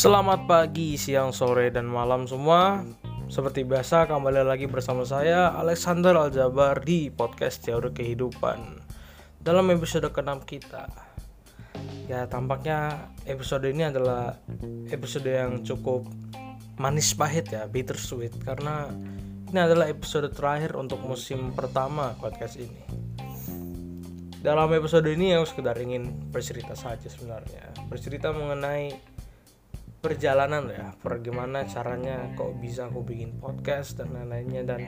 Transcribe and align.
Selamat 0.00 0.48
pagi, 0.48 0.96
siang, 1.00 1.28
sore, 1.32 1.68
dan 1.68 1.84
malam 1.84 2.28
semua. 2.28 2.84
Seperti 3.28 3.68
biasa, 3.68 4.08
kembali 4.08 4.44
lagi 4.44 4.68
bersama 4.68 5.04
saya 5.04 5.52
Alexander 5.56 6.16
Aljabar 6.16 6.80
di 6.80 7.08
podcast 7.08 7.64
Teori 7.64 7.92
Kehidupan. 7.92 8.80
Dalam 9.40 9.68
episode 9.72 10.08
ke-6 10.08 10.44
kita. 10.48 10.88
Ya, 12.08 12.28
tampaknya 12.28 13.12
episode 13.28 13.68
ini 13.68 13.88
adalah 13.88 14.36
episode 14.88 15.28
yang 15.28 15.64
cukup 15.64 16.04
manis 16.76 17.12
pahit 17.12 17.48
ya, 17.48 17.68
bittersweet 17.68 18.40
karena 18.40 18.88
ini 19.52 19.60
adalah 19.60 19.88
episode 19.88 20.32
terakhir 20.32 20.80
untuk 20.80 21.00
musim 21.04 21.52
pertama 21.52 22.16
podcast 22.16 22.56
ini. 22.56 23.00
Dalam 24.40 24.72
episode 24.72 25.04
ini 25.12 25.36
aku 25.36 25.52
sekedar 25.52 25.76
ingin 25.76 26.32
bercerita 26.32 26.72
saja 26.72 27.12
sebenarnya. 27.12 27.76
Bercerita 27.92 28.32
mengenai 28.32 28.88
perjalanan 30.00 30.64
ya 30.72 30.96
bagaimana 31.04 31.68
caranya 31.68 32.32
kok 32.32 32.56
bisa 32.56 32.88
aku 32.88 33.04
bikin 33.04 33.36
podcast 33.36 34.00
dan 34.00 34.16
lain-lainnya. 34.16 34.64
Dan 34.64 34.80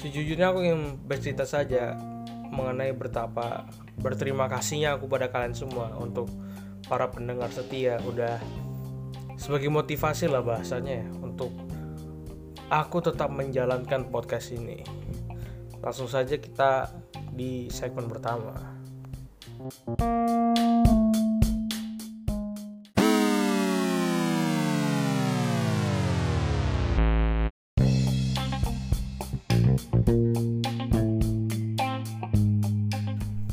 sejujurnya 0.00 0.48
aku 0.48 0.64
ingin 0.64 0.96
bercerita 1.04 1.44
saja 1.44 1.92
mengenai 2.48 2.96
betapa 2.96 3.68
berterima 4.00 4.48
kasihnya 4.48 4.96
aku 4.96 5.12
pada 5.12 5.28
kalian 5.28 5.52
semua 5.52 5.92
untuk 6.00 6.32
para 6.88 7.12
pendengar 7.12 7.52
setia. 7.52 8.00
Udah 8.00 8.40
sebagai 9.36 9.68
motivasi 9.68 10.24
lah 10.24 10.40
bahasanya 10.40 11.04
ya 11.04 11.08
untuk 11.20 11.52
aku 12.72 13.04
tetap 13.04 13.28
menjalankan 13.28 14.08
podcast 14.08 14.56
ini. 14.56 14.80
Langsung 15.84 16.08
saja 16.08 16.40
kita 16.40 17.03
di 17.34 17.66
segmen 17.68 18.06
pertama 18.06 18.54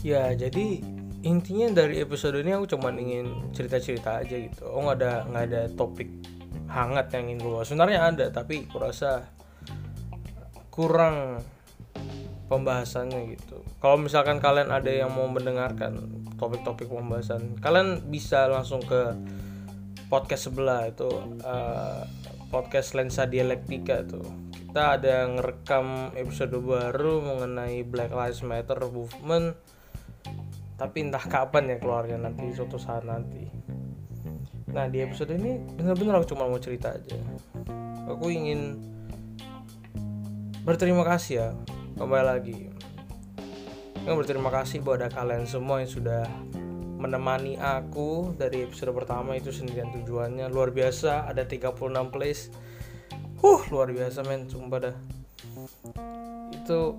Ya, 0.02 0.36
jadi 0.36 0.84
intinya 1.24 1.72
dari 1.72 2.04
episode 2.04 2.44
ini 2.44 2.52
aku 2.52 2.76
cuma 2.76 2.92
ingin 2.92 3.54
cerita-cerita 3.56 4.20
aja 4.20 4.36
gitu. 4.36 4.68
Oh 4.68 4.84
nggak 4.84 4.98
ada 5.00 5.14
nggak 5.32 5.44
ada 5.48 5.62
topik 5.72 6.10
hangat 6.68 7.08
yang 7.16 7.32
ingin 7.32 7.40
gue. 7.40 7.62
Sebenarnya 7.64 8.00
ada, 8.12 8.26
tapi 8.28 8.68
kurasa 8.68 9.24
kurang 10.68 11.40
pembahasannya 12.52 13.32
gitu. 13.32 13.64
Kalau 13.80 13.96
misalkan 13.96 14.44
kalian 14.44 14.68
ada 14.76 14.92
yang 14.92 15.16
mau 15.16 15.32
mendengarkan 15.32 16.12
topik-topik 16.36 16.92
pembahasan, 16.92 17.56
kalian 17.64 18.04
bisa 18.12 18.52
langsung 18.52 18.84
ke 18.84 19.16
podcast 20.12 20.52
sebelah 20.52 20.92
itu 20.92 21.08
uh, 21.48 22.04
podcast 22.52 23.00
lensa 23.00 23.24
dialektika 23.24 24.04
tuh. 24.04 24.28
Kita 24.52 25.00
ada 25.00 25.32
ngerekam 25.32 26.12
episode 26.20 26.60
baru 26.60 27.24
mengenai 27.24 27.88
Black 27.88 28.12
Lives 28.12 28.44
Matter 28.44 28.80
movement 28.92 29.56
tapi 30.82 31.06
entah 31.06 31.22
kapan 31.22 31.70
ya 31.70 31.78
keluarnya 31.78 32.18
nanti 32.18 32.50
suatu 32.58 32.82
saat 32.82 33.06
nanti 33.06 33.46
nah 34.74 34.90
di 34.90 34.98
episode 35.06 35.38
ini 35.38 35.62
benar-benar 35.78 36.18
aku 36.18 36.34
cuma 36.34 36.50
mau 36.50 36.58
cerita 36.58 36.90
aja 36.90 37.22
aku 38.10 38.34
ingin 38.34 38.82
berterima 40.66 41.06
kasih 41.06 41.34
ya 41.38 41.50
kembali 41.96 42.26
lagi. 42.26 42.72
Yang 44.08 44.16
berterima 44.24 44.50
kasih 44.50 44.82
buat 44.82 45.04
kalian 45.12 45.46
semua 45.46 45.84
yang 45.84 45.92
sudah 45.92 46.26
menemani 47.02 47.58
aku 47.58 48.38
dari 48.38 48.66
episode 48.66 48.94
pertama 48.94 49.34
itu 49.34 49.50
sendirian 49.50 49.90
tujuannya. 49.90 50.48
Luar 50.54 50.70
biasa 50.70 51.26
ada 51.28 51.44
36 51.44 52.14
plays. 52.14 52.54
Huh 53.42 53.62
luar 53.74 53.90
biasa 53.90 54.22
men. 54.26 54.46
Sumpah 54.46 54.80
dah. 54.90 54.96
Itu 56.54 56.98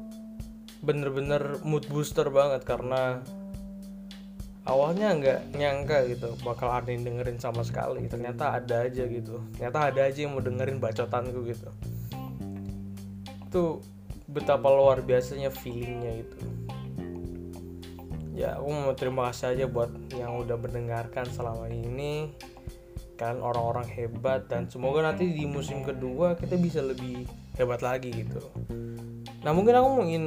bener-bener 0.83 1.63
mood 1.63 1.87
booster 1.87 2.27
banget 2.35 2.67
karena 2.67 3.23
awalnya 4.67 5.15
nggak 5.15 5.41
nyangka 5.55 6.07
gitu 6.11 6.35
bakal 6.43 6.71
ada 6.71 6.91
yang 6.91 7.07
dengerin 7.07 7.39
sama 7.39 7.63
sekali. 7.63 8.07
Ternyata 8.11 8.59
ada 8.59 8.87
aja 8.87 9.07
gitu. 9.07 9.39
Ternyata 9.59 9.79
ada 9.91 10.01
aja 10.07 10.19
yang 10.19 10.35
mau 10.35 10.43
dengerin 10.43 10.83
bacotanku 10.83 11.47
gitu. 11.47 11.71
Itu 13.47 13.83
betapa 14.33 14.67
luar 14.73 15.05
biasanya 15.05 15.53
feelingnya 15.53 16.25
gitu. 16.25 16.39
Ya 18.33 18.57
aku 18.57 18.69
mau 18.73 18.97
terima 18.97 19.29
kasih 19.29 19.55
aja 19.55 19.65
buat 19.69 19.93
yang 20.17 20.41
udah 20.41 20.57
mendengarkan 20.57 21.29
selama 21.29 21.69
ini. 21.69 22.33
Kalian 23.21 23.45
orang-orang 23.45 23.87
hebat 23.93 24.49
dan 24.49 24.67
semoga 24.67 25.05
nanti 25.05 25.31
di 25.31 25.45
musim 25.47 25.85
kedua 25.85 26.35
kita 26.35 26.57
bisa 26.57 26.81
lebih 26.81 27.29
hebat 27.61 27.85
lagi 27.85 28.11
gitu. 28.11 28.41
Nah 29.45 29.53
mungkin 29.53 29.79
aku 29.79 29.89
ingin 30.09 30.25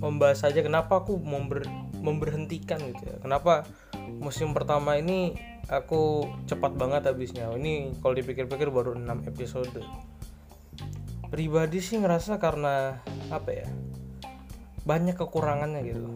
membahas 0.00 0.42
saja 0.48 0.64
kenapa 0.64 1.04
aku 1.04 1.20
member, 1.20 1.62
memberhentikan 2.00 2.80
gitu 2.80 3.02
ya. 3.06 3.16
Kenapa 3.22 3.68
musim 4.18 4.56
pertama 4.56 4.96
ini 4.98 5.36
aku 5.68 6.26
cepat 6.48 6.74
banget 6.74 7.06
habisnya. 7.12 7.52
Ini 7.54 8.00
kalau 8.00 8.16
dipikir-pikir 8.16 8.72
baru 8.72 8.96
6 8.96 9.28
episode 9.28 9.78
pribadi 11.28 11.78
sih 11.84 12.00
ngerasa 12.00 12.40
karena 12.40 13.00
apa 13.28 13.50
ya 13.52 13.68
banyak 14.88 15.16
kekurangannya 15.20 15.80
gitu. 15.84 16.08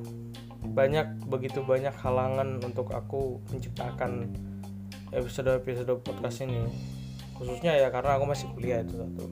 Banyak 0.62 1.28
begitu 1.28 1.60
banyak 1.60 1.92
halangan 2.00 2.62
untuk 2.64 2.88
aku 2.96 3.42
menciptakan 3.52 4.32
episode-episode 5.12 5.92
podcast 6.00 6.48
ini. 6.48 6.64
Khususnya 7.36 7.76
ya 7.76 7.92
karena 7.92 8.16
aku 8.16 8.24
masih 8.24 8.48
kuliah 8.56 8.80
itu 8.80 8.96
satu. 8.96 9.28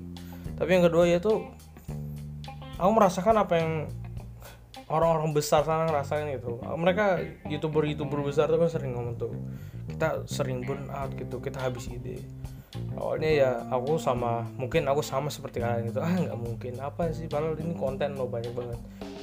Tapi 0.60 0.70
yang 0.76 0.84
kedua 0.84 1.08
yaitu 1.08 1.40
aku 2.76 2.90
merasakan 2.92 3.40
apa 3.40 3.54
yang 3.56 3.72
orang-orang 4.90 5.30
besar 5.32 5.62
sana 5.62 5.86
ngerasain 5.86 6.26
itu 6.34 6.58
mereka 6.74 7.22
youtuber 7.46 7.86
youtuber 7.86 8.26
besar 8.26 8.50
tuh 8.50 8.58
kan 8.58 8.68
sering 8.68 8.92
ngomong 8.98 9.14
tuh 9.14 9.32
kita 9.86 10.26
sering 10.26 10.66
burn 10.66 10.90
out 10.90 11.14
gitu 11.14 11.38
kita 11.38 11.62
habis 11.62 11.86
ide 11.86 12.18
awalnya 12.94 13.30
ya 13.30 13.50
aku 13.66 13.98
sama 13.98 14.46
mungkin 14.54 14.86
aku 14.86 15.02
sama 15.02 15.26
seperti 15.32 15.58
kalian 15.58 15.90
gitu. 15.90 16.00
Ah 16.02 16.14
nggak 16.14 16.38
mungkin. 16.38 16.72
Apa 16.78 17.10
sih? 17.10 17.26
Padahal 17.26 17.58
ini 17.58 17.74
konten 17.74 18.14
lo 18.14 18.30
banyak 18.30 18.52
banget. 18.54 18.78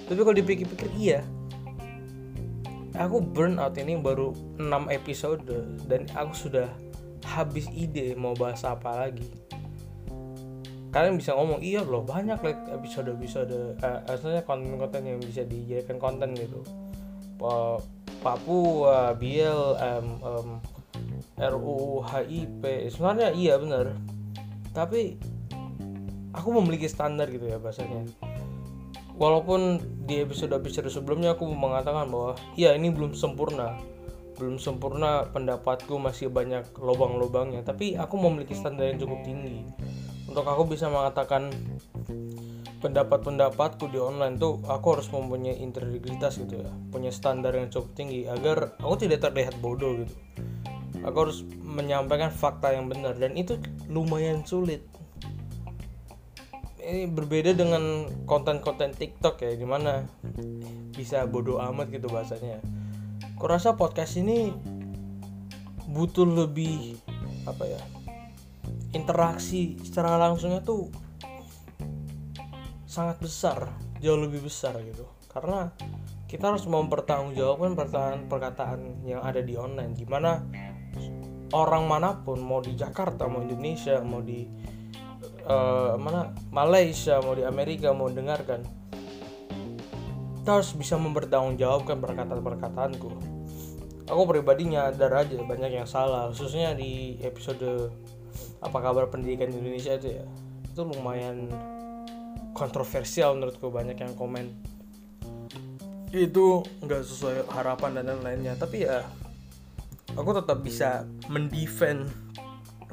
Tapi 0.08 0.20
kalau 0.20 0.36
dipikir-pikir 0.36 0.90
iya. 0.96 1.22
Aku 2.98 3.22
burn 3.22 3.62
out 3.62 3.78
ini 3.78 3.94
baru 3.94 4.34
6 4.58 4.90
episode 4.90 5.46
dan 5.86 6.10
aku 6.18 6.34
sudah 6.34 6.66
habis 7.30 7.70
ide 7.70 8.18
mau 8.18 8.34
bahas 8.34 8.66
apa 8.66 9.06
lagi. 9.06 9.28
Kalian 10.90 11.20
bisa 11.20 11.38
ngomong 11.38 11.62
iya 11.62 11.86
loh 11.86 12.02
banyak 12.02 12.42
like 12.42 12.58
episode 12.74 13.12
episode 13.12 13.54
eh, 13.54 14.00
asalnya 14.10 14.42
konten-konten 14.42 15.04
yang 15.06 15.20
bisa 15.22 15.46
dijadikan 15.46 16.02
konten 16.02 16.34
gitu. 16.34 16.66
Papua, 18.18 19.14
Biel, 19.14 19.78
um, 19.78 20.08
um, 20.26 20.48
RUU 21.38 22.02
HIP 22.02 22.90
sebenarnya 22.90 23.30
iya 23.38 23.62
benar. 23.62 23.94
Tapi 24.74 25.22
aku 26.34 26.50
memiliki 26.58 26.90
standar 26.90 27.30
gitu 27.30 27.46
ya 27.46 27.62
bahasanya. 27.62 28.10
Walaupun 29.18 29.82
di 30.06 30.22
episode-episode 30.22 30.90
sebelumnya 30.90 31.38
aku 31.38 31.50
mengatakan 31.50 32.10
bahwa 32.10 32.38
iya 32.58 32.74
ini 32.74 32.90
belum 32.90 33.14
sempurna. 33.14 33.78
Belum 34.38 34.58
sempurna 34.62 35.30
pendapatku 35.30 35.98
masih 35.98 36.30
banyak 36.30 36.74
lubang-lubangnya 36.78 37.66
tapi 37.66 37.98
aku 37.98 38.18
memiliki 38.18 38.58
standar 38.58 38.90
yang 38.90 39.02
cukup 39.02 39.22
tinggi. 39.22 39.62
Untuk 40.26 40.46
aku 40.46 40.70
bisa 40.74 40.90
mengatakan 40.90 41.54
pendapat-pendapatku 42.78 43.90
di 43.90 43.98
online 43.98 44.38
tuh 44.38 44.62
aku 44.70 44.98
harus 44.98 45.10
mempunyai 45.10 45.58
integritas 45.62 46.38
gitu 46.38 46.62
ya. 46.62 46.70
Punya 46.94 47.10
standar 47.10 47.54
yang 47.58 47.70
cukup 47.70 47.94
tinggi 47.94 48.26
agar 48.30 48.78
aku 48.82 49.06
tidak 49.06 49.26
terlihat 49.26 49.58
bodoh 49.62 50.02
gitu 50.02 50.14
aku 51.04 51.18
harus 51.28 51.46
menyampaikan 51.62 52.32
fakta 52.32 52.74
yang 52.74 52.90
benar 52.90 53.18
dan 53.18 53.36
itu 53.36 53.58
lumayan 53.90 54.46
sulit. 54.48 54.86
Ini 56.80 57.12
berbeda 57.12 57.52
dengan 57.52 58.08
konten-konten 58.24 58.96
TikTok 58.96 59.44
ya 59.44 59.52
di 59.60 59.68
mana 59.68 60.08
bisa 60.96 61.28
bodoh 61.28 61.60
amat 61.60 61.92
gitu 61.92 62.08
bahasanya. 62.08 62.64
Kurasa 63.36 63.76
podcast 63.76 64.16
ini 64.18 64.56
butuh 65.92 66.26
lebih 66.26 66.96
apa 67.48 67.64
ya 67.64 67.82
interaksi 68.96 69.80
secara 69.84 70.20
langsungnya 70.20 70.60
tuh 70.64 70.92
sangat 72.88 73.20
besar 73.20 73.72
jauh 74.00 74.20
lebih 74.20 74.46
besar 74.46 74.78
gitu. 74.82 75.06
Karena 75.30 75.70
kita 76.28 76.52
harus 76.52 76.66
mempertanggungjawabkan 76.68 77.78
perkataan-perkataan 77.78 79.08
yang 79.08 79.22
ada 79.24 79.40
di 79.40 79.56
online. 79.56 79.94
Di 79.96 80.06
mana 80.06 80.44
orang 81.56 81.88
mana 81.88 82.18
pun 82.24 82.40
mau 82.44 82.60
di 82.60 82.76
Jakarta 82.76 83.30
mau 83.30 83.40
Indonesia 83.44 84.02
mau 84.04 84.20
di 84.20 84.44
uh, 85.48 85.96
mana 85.96 86.34
Malaysia 86.52 87.20
mau 87.24 87.38
di 87.38 87.48
Amerika 87.48 87.96
mau 87.96 88.12
dengarkan 88.12 88.88
kita 90.48 90.64
harus 90.64 90.72
bisa 90.80 90.96
mempertanggungjawabkan 90.96 92.00
perkataan-perkataanku. 92.00 93.12
Aku 94.08 94.24
pribadi 94.24 94.72
nyadar 94.72 95.28
aja 95.28 95.36
banyak 95.44 95.76
yang 95.76 95.84
salah 95.84 96.32
khususnya 96.32 96.72
di 96.72 97.20
episode 97.20 97.92
apa 98.64 98.80
kabar 98.80 99.12
pendidikan 99.12 99.52
di 99.52 99.60
Indonesia 99.60 100.00
itu 100.00 100.16
ya. 100.16 100.24
Itu 100.72 100.88
lumayan 100.88 101.52
kontroversial 102.56 103.36
menurutku 103.36 103.68
banyak 103.68 104.00
yang 104.00 104.16
komen. 104.16 104.56
Itu 106.16 106.64
nggak 106.80 107.04
sesuai 107.04 107.52
harapan 107.52 108.00
dan 108.00 108.16
lain-lainnya 108.16 108.56
tapi 108.56 108.88
ya 108.88 109.04
aku 110.14 110.30
tetap 110.38 110.64
bisa 110.64 111.04
mendefend 111.28 112.08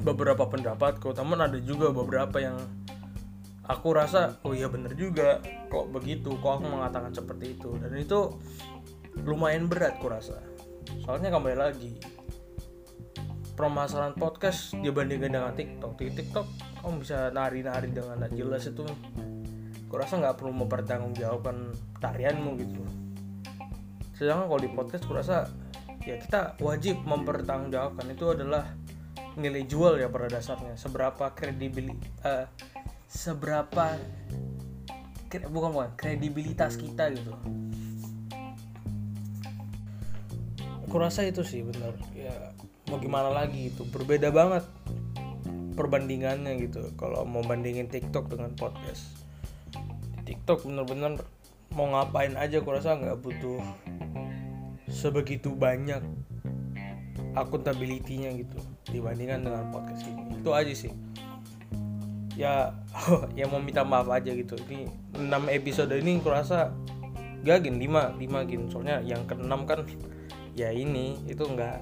beberapa 0.03 0.43
pendapatku 0.49 1.15
namun 1.15 1.39
ada 1.39 1.55
juga 1.61 1.93
beberapa 1.93 2.41
yang 2.43 2.59
aku 3.65 3.95
rasa 3.95 4.37
oh 4.45 4.53
iya 4.53 4.69
bener 4.69 4.93
juga 4.93 5.41
kok 5.75 5.89
begitu 5.89 6.37
kok 6.37 6.61
aku 6.61 6.65
mengatakan 6.69 7.11
seperti 7.11 7.57
itu. 7.57 7.75
Dan 7.81 7.97
itu 7.97 8.37
lumayan 9.25 9.67
berat 9.67 9.97
ku 9.99 10.07
rasa. 10.07 10.39
Soalnya 11.03 11.33
kembali 11.33 11.57
lagi 11.57 11.97
permasalahan 13.55 14.15
podcast 14.15 14.75
dibandingkan 14.79 15.31
dengan 15.31 15.53
TikTok. 15.55 15.91
Di 15.97 16.13
TikTok 16.13 16.45
kamu 16.79 17.01
bisa 17.01 17.33
nari-nari 17.33 17.89
dengan 17.89 18.21
tidak 18.21 18.33
jelas 18.37 18.63
itu. 18.69 18.85
Aku 19.89 19.95
rasa 20.01 20.19
nggak 20.19 20.39
perlu 20.39 20.53
mempertanggungjawabkan 20.65 21.73
tarianmu 21.99 22.55
gitu. 22.61 22.83
Sedangkan 24.15 24.47
kalau 24.47 24.61
di 24.61 24.71
podcast 24.71 25.03
aku 25.07 25.13
rasa 25.15 25.37
ya 26.05 26.15
kita 26.21 26.55
wajib 26.61 27.01
mempertanggungjawabkan. 27.03 28.05
Itu 28.13 28.37
adalah 28.37 28.77
nilai 29.35 29.65
jual 29.67 29.99
ya 29.99 30.07
pada 30.07 30.29
dasarnya. 30.29 30.77
Seberapa 30.77 31.33
kredibil 31.33 31.91
uh, 32.23 32.47
seberapa 33.09 33.97
bukan 35.51 35.69
bukan 35.75 35.91
kredibilitas 35.99 36.79
kita 36.79 37.11
gitu. 37.11 37.33
Aku 40.85 40.95
rasa 41.01 41.27
itu 41.27 41.43
sih 41.43 41.65
benar. 41.65 41.91
Ya 42.15 42.55
mau 42.87 43.01
gimana 43.01 43.33
lagi 43.33 43.73
itu? 43.73 43.83
Berbeda 43.89 44.31
banget 44.31 44.63
perbandingannya 45.75 46.55
gitu. 46.63 46.93
Kalau 46.95 47.27
mau 47.27 47.43
bandingin 47.43 47.91
TikTok 47.91 48.31
dengan 48.31 48.55
podcast. 48.55 49.11
TikTok 50.23 50.63
bener-bener 50.65 51.19
mau 51.75 51.91
ngapain 51.91 52.39
aja 52.39 52.63
aku 52.63 52.71
rasa 52.71 52.95
nggak 52.95 53.19
butuh 53.19 53.59
sebegitu 54.95 55.51
banyak 55.51 55.99
akuntabilitinya 57.35 58.31
gitu 58.39 58.55
dibandingkan 58.87 59.43
dengan 59.43 59.67
podcast 59.75 60.07
ini. 60.07 60.39
Itu 60.39 60.55
aja 60.55 60.71
sih. 60.71 60.95
Ya 62.39 62.71
yang 63.39 63.51
mau 63.51 63.59
minta 63.59 63.83
maaf 63.83 64.07
aja 64.07 64.31
gitu. 64.31 64.55
Ini 64.71 64.87
6 65.19 65.51
episode 65.51 65.91
ini 65.99 66.23
kurasa 66.23 66.71
gak 67.43 67.67
gin 67.67 67.75
5 67.77 68.15
5 68.17 68.49
gin 68.49 68.61
soalnya 68.71 69.03
yang 69.03 69.27
keenam 69.27 69.67
kan 69.69 69.85
ya 70.55 70.71
ini 70.71 71.19
itu 71.27 71.45
nggak 71.45 71.77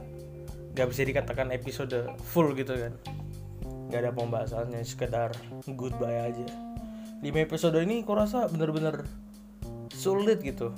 nggak 0.74 0.88
bisa 0.89 1.06
dikatakan 1.06 1.54
episode 1.54 2.18
full 2.25 2.57
gitu 2.57 2.74
kan. 2.74 2.98
Nggak 3.94 4.10
ada 4.10 4.12
pembahasannya 4.18 4.81
sekedar 4.81 5.30
goodbye 5.69 6.33
aja. 6.33 6.50
Lima 7.21 7.45
episode 7.45 7.77
ini 7.77 8.01
aku 8.01 8.18
rasa 8.18 8.50
bener-bener 8.50 9.06
sulit 9.94 10.42
gitu 10.42 10.74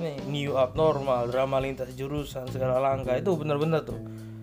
new 0.00 0.56
abnormal 0.56 1.28
drama 1.28 1.60
lintas 1.60 1.92
jurusan 1.92 2.48
segala 2.48 2.80
langkah 2.80 3.18
itu 3.18 3.36
bener-bener 3.36 3.84
tuh 3.84 4.00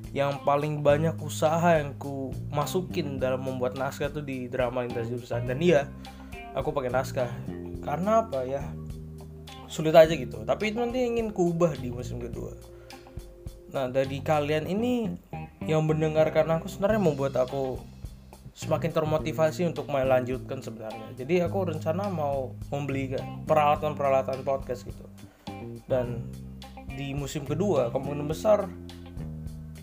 yang 0.09 0.41
paling 0.41 0.81
banyak 0.81 1.13
usaha 1.21 1.77
yang 1.77 1.93
ku 2.01 2.33
masukin 2.49 3.21
dalam 3.21 3.45
membuat 3.45 3.77
naskah 3.77 4.09
tuh 4.09 4.25
di 4.25 4.49
drama 4.49 4.81
lintas 4.81 5.05
jurusan. 5.05 5.45
Dan 5.45 5.61
iya 5.61 5.85
aku 6.57 6.73
pakai 6.73 6.89
naskah. 6.89 7.29
Karena 7.85 8.25
apa 8.25 8.41
ya? 8.41 8.65
Sulit 9.69 9.93
aja 9.93 10.09
gitu. 10.09 10.41
Tapi 10.41 10.73
itu 10.73 10.81
nanti 10.81 11.05
ingin 11.05 11.29
kubah 11.29 11.77
di 11.77 11.93
musim 11.93 12.17
kedua. 12.17 12.57
Nah 13.69 13.85
dari 13.85 14.17
kalian 14.25 14.65
ini 14.65 15.13
yang 15.69 15.85
mendengarkan 15.85 16.49
aku 16.57 16.65
sebenarnya 16.65 17.01
membuat 17.05 17.37
aku 17.37 17.77
semakin 18.57 18.89
termotivasi 18.89 19.69
untuk 19.69 19.93
melanjutkan 19.93 20.57
sebenarnya. 20.65 21.13
Jadi 21.21 21.45
aku 21.45 21.69
rencana 21.69 22.09
mau 22.09 22.57
membeli 22.73 23.13
peralatan-peralatan 23.45 24.41
podcast 24.41 24.89
gitu 24.89 25.05
dan 25.87 26.27
di 26.93 27.15
musim 27.15 27.47
kedua 27.47 27.93
kemungkinan 27.93 28.27
besar 28.27 28.67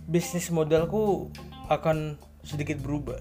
bisnis 0.07 0.53
modelku 0.55 1.31
akan 1.67 2.19
sedikit 2.47 2.79
berubah. 2.79 3.19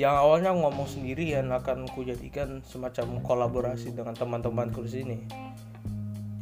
Yang 0.00 0.14
awalnya 0.16 0.50
ngomong 0.56 0.88
sendirian 0.88 1.52
akan 1.52 1.84
kujadikan 1.92 2.64
semacam 2.64 3.20
kolaborasi 3.20 3.92
dengan 3.92 4.16
teman-temanku 4.16 4.80
di 4.88 4.90
sini. 4.90 5.18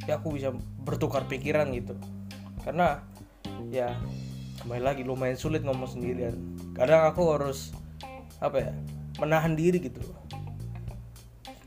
Ya 0.06 0.22
aku 0.22 0.38
bisa 0.38 0.54
bertukar 0.86 1.26
pikiran 1.26 1.74
gitu. 1.74 1.98
Karena 2.62 3.02
ya 3.74 3.98
kembali 4.62 4.82
lagi 4.82 5.02
lumayan 5.02 5.34
sulit 5.34 5.66
ngomong 5.66 5.90
sendirian. 5.90 6.38
Kadang 6.78 7.10
aku 7.10 7.34
harus 7.34 7.74
apa 8.38 8.70
ya 8.70 8.72
menahan 9.18 9.58
diri 9.58 9.82
gitu 9.82 9.98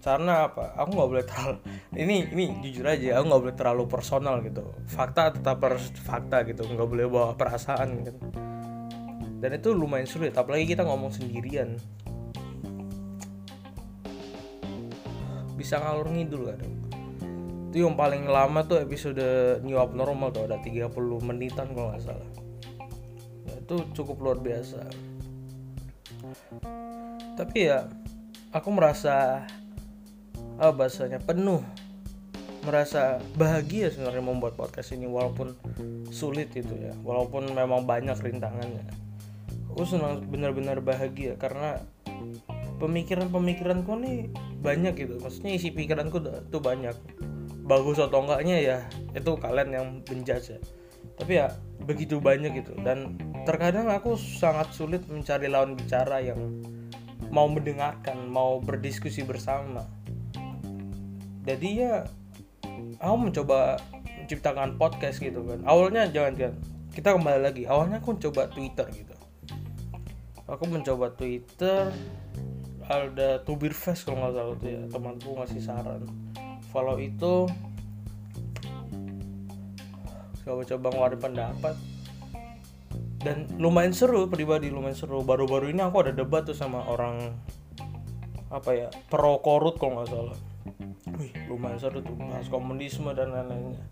karena 0.02 0.50
apa? 0.50 0.74
Aku 0.82 0.98
nggak 0.98 1.10
boleh 1.14 1.26
terlalu 1.26 1.58
ini 1.94 2.26
ini 2.34 2.44
jujur 2.66 2.90
aja 2.90 3.22
aku 3.22 3.26
nggak 3.30 3.42
boleh 3.46 3.56
terlalu 3.56 3.84
personal 3.86 4.36
gitu. 4.42 4.66
Fakta 4.90 5.30
tetap 5.30 5.62
harus 5.62 5.94
fakta 5.94 6.42
gitu 6.50 6.66
nggak 6.66 6.90
boleh 6.90 7.06
bawa 7.06 7.38
perasaan 7.38 8.02
gitu. 8.02 8.12
Dan 9.42 9.58
itu 9.58 9.70
lumayan 9.74 10.10
sulit 10.10 10.34
apalagi 10.34 10.74
kita 10.74 10.82
ngomong 10.82 11.14
sendirian. 11.14 11.78
Bisa 15.54 15.78
ngalur 15.78 16.10
ngidul 16.10 16.50
kadang. 16.50 16.74
Itu 17.70 17.88
yang 17.88 17.96
paling 17.96 18.26
lama 18.28 18.66
tuh 18.66 18.82
episode 18.82 19.24
New 19.64 19.78
Abnormal 19.78 20.34
tuh 20.34 20.50
ada 20.50 20.58
30 20.60 20.92
menitan 21.22 21.72
kalau 21.72 21.94
nggak 21.94 22.04
salah. 22.04 22.30
Ya, 23.48 23.54
itu 23.62 23.76
cukup 23.94 24.18
luar 24.20 24.38
biasa. 24.42 24.82
Tapi 27.40 27.58
ya 27.72 27.88
aku 28.52 28.70
merasa 28.76 29.48
apa 30.62 30.86
bahasanya 30.86 31.18
penuh 31.18 31.66
merasa 32.62 33.18
bahagia 33.34 33.90
sebenarnya 33.90 34.22
membuat 34.22 34.54
podcast 34.54 34.94
ini 34.94 35.10
walaupun 35.10 35.58
sulit 36.14 36.54
itu 36.54 36.70
ya. 36.78 36.94
Walaupun 37.02 37.50
memang 37.58 37.90
banyak 37.90 38.14
rintangannya. 38.22 38.86
Aku 39.74 39.90
senang 39.90 40.22
benar-benar 40.30 40.78
bahagia 40.86 41.34
karena 41.42 41.82
pemikiran-pemikiranku 42.78 43.90
nih 44.06 44.30
banyak 44.62 44.94
gitu. 45.02 45.18
Maksudnya 45.18 45.58
isi 45.58 45.74
pikiranku 45.74 46.22
tuh 46.22 46.62
banyak. 46.62 46.94
Bagus 47.66 47.98
atau 47.98 48.22
enggaknya 48.22 48.62
ya 48.62 48.78
itu 49.18 49.34
kalian 49.42 49.70
yang 49.74 49.86
menjudge 50.06 50.54
ya. 50.54 50.60
Tapi 51.18 51.42
ya 51.42 51.50
begitu 51.82 52.22
banyak 52.22 52.62
gitu. 52.62 52.78
Dan 52.86 53.18
terkadang 53.50 53.90
aku 53.90 54.14
sangat 54.14 54.70
sulit 54.78 55.02
mencari 55.10 55.50
lawan 55.50 55.74
bicara 55.74 56.22
yang 56.22 56.62
mau 57.34 57.50
mendengarkan 57.50 58.30
mau 58.30 58.62
berdiskusi 58.62 59.26
bersama 59.26 59.88
jadi 61.42 61.70
ya 61.74 61.94
aku 63.02 63.16
mencoba 63.18 63.82
menciptakan 64.22 64.78
podcast 64.78 65.18
gitu 65.20 65.42
kan. 65.44 65.60
Awalnya 65.66 66.08
jangan 66.14 66.34
kan 66.38 66.54
kita 66.94 67.18
kembali 67.18 67.40
lagi. 67.42 67.64
Awalnya 67.66 68.00
aku 68.00 68.16
coba 68.22 68.48
Twitter 68.48 68.86
gitu. 68.94 69.16
Aku 70.46 70.64
mencoba 70.70 71.12
Twitter. 71.18 71.90
Ada 72.86 73.40
Tubir 73.48 73.72
Fest 73.72 74.04
kalau 74.04 74.24
nggak 74.24 74.34
salah 74.36 74.56
tuh 74.60 74.70
ya. 74.70 74.82
Temanku 74.92 75.30
ngasih 75.36 75.62
saran. 75.64 76.04
Follow 76.70 77.00
itu. 77.00 77.48
Coba-coba 80.44 80.88
ngeluarin 80.92 81.20
pendapat. 81.20 81.76
Dan 83.22 83.46
lumayan 83.62 83.94
seru 83.94 84.28
pribadi 84.28 84.68
lumayan 84.68 84.98
seru. 84.98 85.24
Baru-baru 85.24 85.72
ini 85.72 85.82
aku 85.82 86.04
ada 86.06 86.12
debat 86.12 86.44
tuh 86.44 86.58
sama 86.58 86.84
orang 86.86 87.34
apa 88.52 88.76
ya 88.76 88.92
pro 89.08 89.40
korut 89.40 89.80
kalau 89.80 90.04
nggak 90.04 90.12
salah 90.12 90.51
lumayan 91.52 91.76
seru 91.78 92.00
tuh 92.00 92.16
bahas 92.16 92.48
komunisme 92.48 93.12
dan 93.12 93.36
lain-lainnya. 93.36 93.84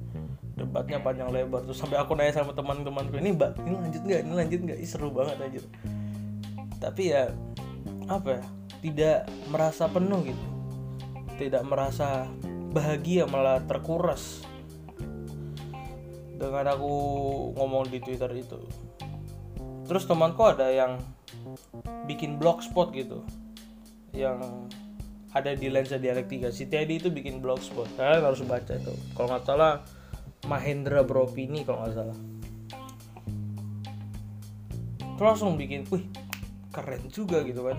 Debatnya 0.55 0.99
panjang 1.03 1.31
lebar 1.31 1.63
tuh 1.67 1.75
sampai 1.75 1.99
aku 1.99 2.15
nanya 2.15 2.39
sama 2.39 2.55
teman-temanku 2.55 3.15
ini 3.19 3.35
mbak 3.35 3.59
ini 3.63 3.75
lanjut 3.75 4.01
nggak? 4.03 4.21
Ini 4.23 4.33
lanjut 4.33 4.59
nggak? 4.63 4.79
Seru 4.87 5.11
banget 5.11 5.37
aja 5.39 5.61
tapi 6.79 7.11
ya 7.11 7.27
apa 8.07 8.39
ya 8.39 8.43
tidak 8.79 9.27
merasa 9.51 9.91
penuh 9.91 10.23
gitu. 10.23 10.45
Tidak 11.35 11.63
merasa 11.67 12.27
bahagia 12.71 13.27
malah 13.27 13.59
terkuras. 13.63 14.43
Dengan 16.39 16.71
aku 16.71 16.95
ngomong 17.59 17.91
di 17.91 17.99
Twitter 17.99 18.31
itu. 18.31 18.59
Terus 19.83 20.07
temanku 20.07 20.47
ada 20.47 20.71
yang 20.71 21.03
bikin 22.07 22.39
blogspot 22.39 22.95
gitu. 22.95 23.27
Yang 24.15 24.71
ada 25.33 25.53
di 25.53 25.69
lensa 25.69 26.01
dialektika. 26.01 26.49
Si 26.49 26.65
Teddy 26.65 26.97
itu 26.97 27.13
bikin 27.13 27.37
blogspot 27.37 27.85
kalian 27.93 28.25
harus 28.25 28.41
baca 28.41 28.73
itu. 28.73 28.93
Kalau 29.13 29.27
nggak 29.29 29.43
salah 29.45 29.85
Mahendra 30.49 31.05
Bropini 31.05 31.61
kalau 31.61 31.85
nggak 31.85 31.95
salah. 31.95 32.17
Terus 35.19 35.27
langsung 35.35 35.59
bikin 35.59 35.85
wih 35.93 36.07
keren 36.73 37.03
juga 37.13 37.43
gitu 37.45 37.67
kan. 37.67 37.77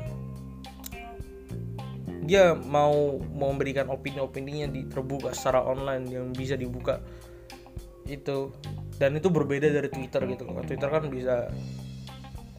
Dia 2.31 2.55
mau 2.55 3.19
memberikan 3.19 3.91
opini-opininya 3.91 4.71
di 4.71 4.87
terbuka 4.87 5.35
secara 5.35 5.67
online 5.67 6.05
yang 6.07 6.27
bisa 6.31 6.55
dibuka. 6.55 7.03
Itu. 8.07 8.55
Dan 9.01 9.17
itu 9.17 9.33
berbeda 9.33 9.73
dari 9.73 9.89
Twitter 9.89 10.23
gitu 10.29 10.45
loh. 10.47 10.61
Twitter 10.63 10.87
kan 10.93 11.09
bisa 11.09 11.49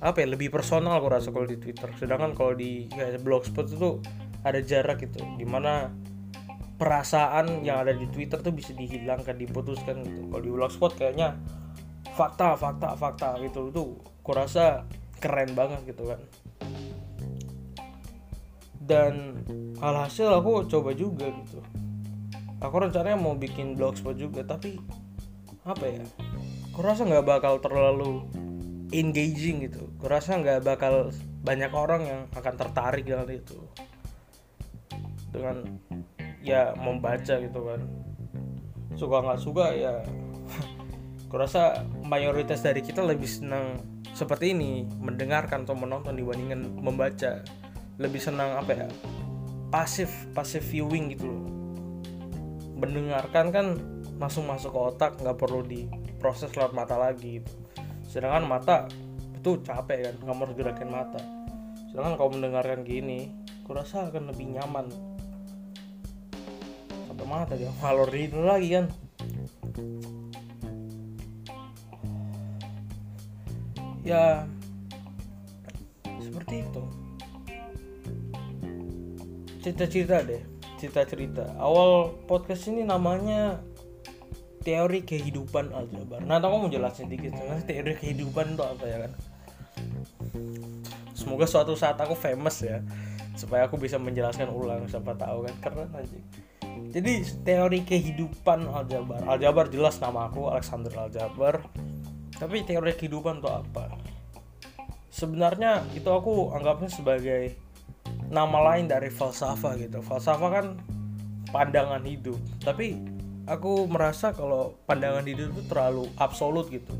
apa 0.01 0.25
ya 0.25 0.33
lebih 0.33 0.49
personal 0.49 0.97
aku 0.97 1.13
rasa 1.13 1.29
kalau 1.29 1.45
di 1.45 1.61
Twitter. 1.61 1.93
Sedangkan 1.93 2.33
kalau 2.33 2.57
di 2.57 2.89
kayak 2.89 3.21
blogspot 3.21 3.69
itu 3.69 4.01
ada 4.41 4.57
jarak 4.65 5.05
gitu 5.05 5.21
di 5.37 5.45
mana 5.45 5.93
perasaan 6.81 7.61
yang 7.61 7.85
ada 7.85 7.93
di 7.93 8.09
Twitter 8.09 8.41
tuh 8.41 8.49
bisa 8.49 8.73
dihilangkan 8.73 9.37
diputuskan 9.37 10.01
gitu. 10.01 10.25
Kalau 10.33 10.41
di 10.41 10.49
blogspot 10.49 10.97
kayaknya 10.97 11.37
fakta 12.17 12.57
fakta 12.57 12.97
fakta 12.97 13.37
gitu 13.45 13.69
tuh 13.69 14.01
kurasa 14.25 14.89
keren 15.21 15.53
banget 15.53 15.93
gitu 15.93 16.09
kan. 16.09 16.21
Dan 18.81 19.45
alhasil 19.77 20.33
aku 20.33 20.65
coba 20.65 20.97
juga 20.97 21.29
gitu. 21.29 21.61
Aku 22.57 22.75
rencananya 22.81 23.21
mau 23.21 23.37
bikin 23.37 23.77
blogspot 23.77 24.17
juga 24.17 24.41
tapi 24.41 24.81
apa 25.61 25.85
ya 25.85 26.01
aku 26.73 26.81
rasa 26.81 27.05
nggak 27.05 27.21
bakal 27.21 27.61
terlalu 27.61 28.25
engaging 28.91 29.65
gitu. 29.65 29.87
Aku 29.97 30.11
rasa 30.11 30.37
nggak 30.37 30.67
bakal 30.67 31.09
banyak 31.41 31.71
orang 31.71 32.01
yang 32.05 32.21
akan 32.35 32.55
tertarik 32.59 33.07
dengan 33.07 33.27
itu. 33.31 33.57
Dengan 35.31 35.63
ya 36.43 36.75
membaca 36.75 37.39
gitu 37.39 37.59
kan. 37.63 37.81
Suka 38.99 39.17
nggak 39.23 39.41
suka 39.41 39.65
ya. 39.73 40.03
Kurasa 41.31 41.87
mayoritas 42.03 42.59
dari 42.59 42.83
kita 42.83 43.01
lebih 43.01 43.27
senang 43.27 43.79
seperti 44.11 44.51
ini 44.51 44.83
mendengarkan 44.99 45.63
atau 45.63 45.73
menonton 45.73 46.19
dibandingkan 46.19 46.61
membaca. 46.75 47.41
Lebih 47.97 48.19
senang 48.19 48.59
apa 48.59 48.71
ya 48.75 48.87
pasif 49.71 50.11
pasif 50.35 50.67
viewing 50.67 51.15
gitu 51.15 51.31
loh. 51.31 51.43
Mendengarkan 52.75 53.55
kan 53.55 53.67
langsung 54.19 54.45
masuk 54.45 54.75
ke 54.75 54.79
otak 54.93 55.11
nggak 55.23 55.37
perlu 55.39 55.63
diproses 55.63 56.51
lewat 56.53 56.75
mata 56.75 56.99
lagi 56.99 57.39
gitu 57.39 57.60
sedangkan 58.11 58.43
mata 58.43 58.91
itu 59.31 59.63
capek 59.63 60.11
kan 60.11 60.15
nggak 60.19 60.35
harus 60.35 60.55
gerakin 60.59 60.89
mata. 60.91 61.21
Sedangkan 61.87 62.19
kalau 62.19 62.29
mendengarkan 62.35 62.83
gini 62.83 63.31
kurasa 63.63 64.11
akan 64.11 64.35
lebih 64.35 64.51
nyaman. 64.59 64.91
Mana 67.31 67.47
tadi 67.47 67.63
ngalor 67.63 68.11
itu 68.11 68.43
lagi 68.43 68.75
kan. 68.75 68.85
Ya 74.03 74.43
seperti 76.19 76.67
itu. 76.67 76.83
Cerita-cerita 79.63 80.27
deh 80.27 80.43
cerita-cerita. 80.75 81.55
Awal 81.61 82.09
podcast 82.25 82.65
ini 82.67 82.81
namanya 82.81 83.61
teori 84.61 85.03
kehidupan 85.03 85.73
aljabar. 85.73 86.21
Nah 86.23 86.37
aku 86.37 86.55
mau 86.55 86.69
jelasin 86.69 87.09
dikit 87.09 87.33
nah, 87.33 87.59
teori 87.65 87.97
kehidupan 87.97 88.55
itu 88.55 88.63
apa 88.63 88.83
ya 88.85 88.97
kan? 89.05 89.11
Semoga 91.17 91.45
suatu 91.49 91.73
saat 91.73 91.97
aku 91.97 92.13
famous 92.13 92.61
ya 92.61 92.81
supaya 93.35 93.65
aku 93.65 93.81
bisa 93.81 93.97
menjelaskan 93.97 94.53
ulang 94.53 94.85
siapa 94.85 95.17
tahu 95.17 95.49
kan? 95.49 95.55
Karena 95.59 95.83
nanti 95.89 96.19
jadi 96.91 97.23
teori 97.47 97.87
kehidupan 97.87 98.67
Aljabar. 98.67 99.23
Aljabar 99.23 99.71
jelas 99.71 99.97
nama 100.03 100.27
aku 100.27 100.51
Alexander 100.51 100.91
Aljabar. 100.91 101.63
Tapi 102.35 102.67
teori 102.67 102.91
kehidupan 102.97 103.39
itu 103.39 103.47
apa? 103.47 103.95
Sebenarnya 105.11 105.87
itu 105.95 106.07
aku 106.11 106.51
anggapnya 106.51 106.91
sebagai 106.91 107.55
nama 108.27 108.73
lain 108.73 108.91
dari 108.91 109.07
falsafah 109.07 109.79
gitu. 109.79 110.03
Falsafah 110.03 110.49
kan 110.51 110.65
pandangan 111.55 112.03
hidup. 112.03 112.39
Tapi 112.59 112.99
aku 113.45 113.85
merasa 113.89 114.33
kalau 114.33 114.77
pandangan 114.85 115.25
hidup 115.25 115.53
itu 115.53 115.63
terlalu 115.69 116.09
absolut 116.17 116.69
gitu. 116.69 116.93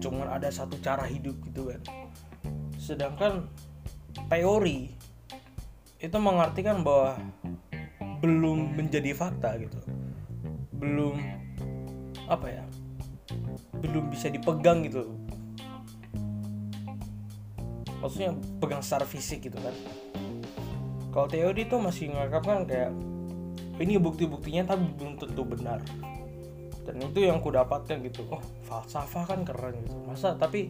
Cuman 0.00 0.32
ada 0.32 0.48
satu 0.48 0.80
cara 0.80 1.04
hidup 1.04 1.36
gitu 1.44 1.70
kan 1.70 1.82
sedangkan 2.80 3.46
teori 4.26 4.90
itu 6.00 6.16
mengartikan 6.18 6.82
bahwa 6.82 7.20
belum 8.18 8.74
menjadi 8.74 9.14
fakta 9.14 9.60
gitu. 9.62 9.78
Belum 10.74 11.14
apa 12.26 12.46
ya 12.50 12.64
belum 13.78 14.10
bisa 14.10 14.32
dipegang 14.32 14.82
gitu. 14.88 15.06
Maksudnya 18.00 18.32
pegang 18.58 18.80
secara 18.80 19.04
fisik 19.04 19.46
gitu 19.46 19.60
kan. 19.60 19.76
Kalau 21.12 21.28
teori 21.28 21.68
itu 21.68 21.76
masih 21.76 22.10
nganggap 22.10 22.42
kan 22.42 22.64
kayak 22.64 22.90
ini 23.80 23.96
bukti-buktinya 23.96 24.76
tapi 24.76 24.84
belum 25.00 25.16
tentu 25.16 25.42
benar. 25.42 25.80
Dan 26.84 27.00
itu 27.00 27.24
yang 27.24 27.40
ku 27.40 27.48
dapatkan 27.48 28.04
gitu. 28.04 28.28
Oh 28.28 28.42
falsafah 28.68 29.24
kan 29.24 29.40
keren 29.42 29.80
gitu. 29.80 29.96
Masa 30.04 30.36
tapi 30.36 30.68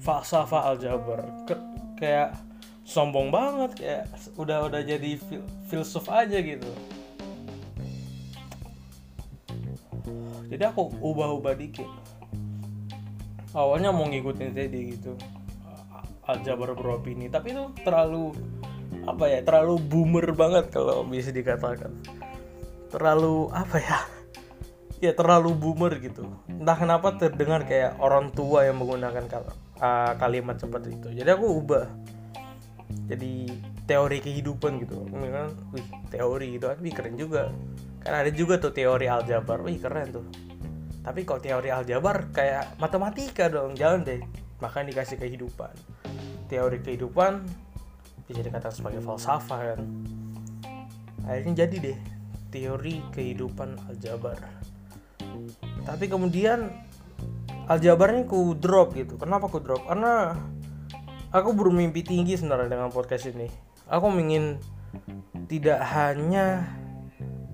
falsafah 0.00 0.72
aljabar. 0.72 1.20
Ke, 1.44 1.54
kayak 2.00 2.32
sombong 2.88 3.28
banget 3.28 3.70
kayak 3.76 4.04
udah 4.40 4.72
udah 4.72 4.80
jadi 4.80 5.20
fil 5.20 5.44
filsuf 5.68 6.08
aja 6.08 6.40
gitu. 6.40 6.72
Jadi 10.46 10.62
aku 10.64 10.88
ubah-ubah 11.02 11.54
dikit. 11.58 11.90
Awalnya 13.52 13.92
mau 13.92 14.08
ngikutin 14.08 14.56
Teddy 14.56 14.96
gitu. 14.96 15.12
Aljabar 16.24 16.72
beropini. 16.72 17.28
Tapi 17.28 17.52
itu 17.52 17.64
terlalu 17.84 18.32
apa 19.06 19.24
ya 19.30 19.38
terlalu 19.42 19.78
boomer 19.82 20.34
banget 20.34 20.70
kalau 20.74 21.06
bisa 21.06 21.30
dikatakan 21.30 21.94
terlalu 22.90 23.50
apa 23.52 23.76
ya? 23.78 23.98
Ya 25.02 25.12
terlalu 25.12 25.52
boomer 25.52 25.92
gitu. 26.00 26.24
Entah 26.48 26.76
kenapa 26.78 27.20
terdengar 27.20 27.68
kayak 27.68 28.00
orang 28.00 28.32
tua 28.32 28.64
yang 28.64 28.80
menggunakan 28.80 29.28
uh, 29.78 30.12
kalimat 30.16 30.56
seperti 30.56 30.96
itu. 30.96 31.08
Jadi 31.12 31.28
aku 31.28 31.46
ubah 31.60 31.86
jadi 33.06 33.50
teori 33.84 34.18
kehidupan 34.24 34.80
gitu. 34.82 35.04
Kan 35.04 35.52
wih 35.76 35.86
teori 36.08 36.56
itu 36.56 36.64
kan 36.64 36.78
wih 36.80 36.94
keren 36.94 37.14
juga. 37.20 37.52
Kan 38.00 38.24
ada 38.24 38.30
juga 38.32 38.56
tuh 38.56 38.72
teori 38.72 39.06
aljabar. 39.06 39.60
Wih 39.60 39.76
keren 39.76 40.08
tuh. 40.16 40.26
Tapi 41.04 41.22
kok 41.22 41.44
teori 41.44 41.68
aljabar 41.70 42.32
kayak 42.32 42.80
matematika 42.80 43.52
dong? 43.52 43.76
Jangan 43.76 44.00
deh. 44.08 44.20
Makanya 44.64 44.96
dikasih 44.96 45.20
kehidupan. 45.20 45.76
Teori 46.48 46.80
kehidupan 46.80 47.44
bisa 48.26 48.40
dikatakan 48.42 48.74
sebagai 48.74 49.04
falsafah 49.04 49.60
kan. 49.76 49.80
Akhirnya 51.28 51.66
jadi 51.66 51.76
deh 51.92 52.15
teori 52.56 53.04
kehidupan 53.12 53.76
aljabar. 53.92 54.40
Tapi 55.84 56.08
kemudian 56.08 56.72
aljabarnya 57.68 58.24
ku 58.24 58.56
drop 58.56 58.96
gitu. 58.96 59.20
Kenapa 59.20 59.52
ku 59.52 59.60
drop? 59.60 59.84
Karena 59.84 60.32
aku 61.28 61.52
bermimpi 61.52 62.00
tinggi 62.00 62.40
sebenarnya 62.40 62.72
dengan 62.72 62.88
podcast 62.88 63.28
ini. 63.28 63.52
Aku 63.92 64.08
ingin 64.16 64.56
tidak 65.52 65.84
hanya 65.92 66.64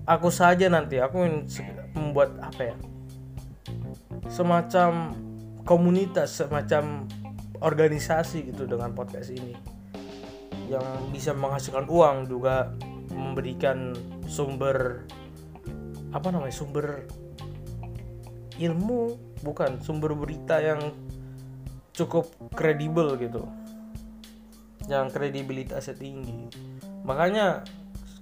aku 0.07 0.31
saja 0.31 0.71
nanti 0.71 1.03
aku 1.03 1.19
ingin 1.19 1.51
membuat 1.99 2.39
apa 2.39 2.71
ya? 2.71 2.75
Semacam 4.31 5.11
komunitas 5.67 6.39
semacam 6.39 7.11
organisasi 7.59 8.55
gitu 8.55 8.63
dengan 8.71 8.95
podcast 8.95 9.35
ini. 9.35 9.51
Yang 10.71 10.87
bisa 11.11 11.35
menghasilkan 11.35 11.91
uang 11.91 12.31
juga 12.31 12.71
memberikan 13.13 13.93
sumber 14.27 15.05
apa 16.13 16.27
namanya 16.29 16.53
sumber 16.53 17.09
ilmu 18.61 19.17
bukan 19.41 19.81
sumber 19.81 20.13
berita 20.13 20.61
yang 20.61 20.93
cukup 21.93 22.29
kredibel 22.53 23.17
gitu. 23.17 23.45
Yang 24.89 25.15
kredibilitasnya 25.15 25.95
tinggi. 25.95 26.49
Makanya 27.07 27.63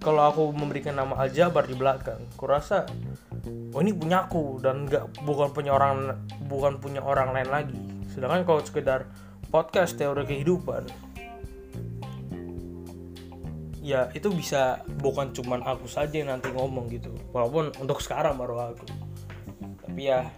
kalau 0.01 0.29
aku 0.29 0.43
memberikan 0.53 0.98
nama 0.98 1.13
Aljabar 1.25 1.65
di 1.69 1.77
belakang 1.77 2.25
kurasa 2.33 2.89
oh 3.71 3.79
ini 3.79 3.93
punya 3.93 4.25
aku 4.25 4.57
dan 4.60 4.89
nggak 4.89 5.24
bukan 5.24 5.53
punya 5.53 5.77
orang 5.77 6.17
bukan 6.50 6.77
punya 6.81 7.01
orang 7.01 7.31
lain 7.31 7.50
lagi. 7.50 7.81
Sedangkan 8.12 8.43
kalau 8.43 8.62
sekedar 8.63 9.07
podcast 9.51 9.95
teori 10.00 10.24
kehidupan 10.27 11.11
ya 13.81 14.13
itu 14.13 14.29
bisa 14.29 14.85
bukan 15.01 15.33
cuman 15.33 15.65
aku 15.65 15.89
saja 15.89 16.21
yang 16.21 16.29
nanti 16.29 16.53
ngomong 16.53 16.85
gitu. 16.93 17.09
Walaupun 17.33 17.73
untuk 17.81 17.97
sekarang 18.00 18.38
baru 18.38 18.71
aku. 18.71 18.85
Tapi 19.81 20.01
ya 20.05 20.29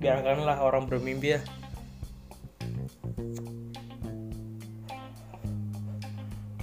biarkanlah 0.00 0.64
orang 0.64 0.88
bermimpi 0.88 1.36
ya. 1.36 1.40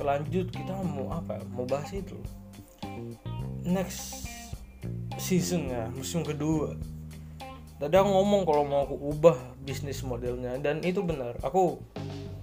Lanjut 0.03 0.51
kita 0.51 0.73
mau 0.83 1.13
apa? 1.13 1.39
Mau 1.53 1.69
bahas 1.69 1.93
itu. 1.93 2.17
Next 3.63 4.27
season 5.21 5.69
ya 5.69 5.87
musim 5.93 6.25
kedua. 6.25 6.75
Tadi 7.77 7.93
aku 7.93 8.09
ngomong 8.09 8.41
kalau 8.43 8.63
mau 8.65 8.89
aku 8.89 8.95
ubah 8.97 9.37
bisnis 9.61 10.01
modelnya 10.01 10.57
dan 10.59 10.81
itu 10.81 11.05
benar. 11.05 11.37
Aku 11.45 11.79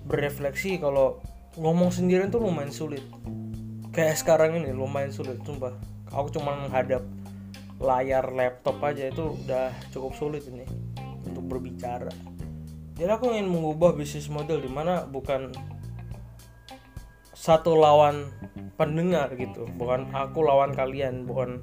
berefleksi 0.06 0.78
kalau 0.78 1.18
ngomong 1.58 1.90
sendirian 1.90 2.30
tuh 2.30 2.40
lumayan 2.40 2.70
sulit 2.70 3.02
kayak 4.00 4.16
sekarang 4.16 4.56
ini 4.56 4.72
lumayan 4.72 5.12
sulit 5.12 5.36
sumpah. 5.44 5.76
Aku 6.08 6.32
cuma 6.32 6.56
menghadap 6.56 7.04
layar 7.76 8.32
laptop 8.32 8.80
aja 8.80 9.12
itu 9.12 9.36
udah 9.44 9.76
cukup 9.92 10.16
sulit 10.16 10.40
ini 10.48 10.64
untuk 11.28 11.44
berbicara. 11.44 12.08
Jadi 12.96 13.10
aku 13.12 13.28
ingin 13.36 13.52
mengubah 13.52 13.92
bisnis 13.92 14.32
model 14.32 14.64
di 14.64 14.72
mana 14.72 15.04
bukan 15.04 15.52
satu 17.36 17.76
lawan 17.76 18.32
pendengar 18.80 19.36
gitu. 19.36 19.68
Bukan 19.76 20.16
aku 20.16 20.48
lawan 20.48 20.72
kalian 20.72 21.28
bukan 21.28 21.60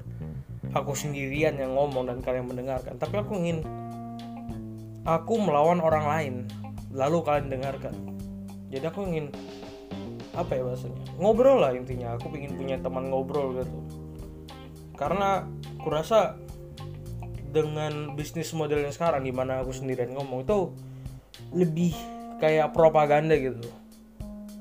aku 0.78 0.94
sendirian 0.94 1.58
yang 1.58 1.74
ngomong 1.74 2.06
dan 2.06 2.22
kalian 2.22 2.46
mendengarkan. 2.46 3.02
Tapi 3.02 3.18
aku 3.18 3.34
ingin 3.34 3.66
aku 5.02 5.42
melawan 5.42 5.82
orang 5.82 6.06
lain 6.06 6.34
lalu 6.94 7.18
kalian 7.26 7.50
dengarkan. 7.50 7.94
Jadi 8.70 8.84
aku 8.86 9.10
ingin 9.10 9.34
apa 10.38 10.54
ya 10.54 10.62
bahasanya? 10.62 11.02
Ngobrol 11.18 11.58
lah 11.58 11.74
intinya. 11.74 12.14
Aku 12.14 12.30
ingin 12.30 12.54
punya 12.54 12.76
teman 12.78 13.10
ngobrol 13.10 13.58
gitu. 13.58 13.78
Karena 14.94 15.42
kurasa 15.82 16.38
dengan 17.50 18.14
bisnis 18.14 18.54
model 18.54 18.86
yang 18.86 18.94
sekarang 18.94 19.26
di 19.26 19.34
mana 19.34 19.64
aku 19.64 19.74
sendirian 19.74 20.14
ngomong 20.14 20.46
itu 20.46 20.58
lebih 21.50 21.92
kayak 22.38 22.70
propaganda 22.70 23.34
gitu. 23.34 23.66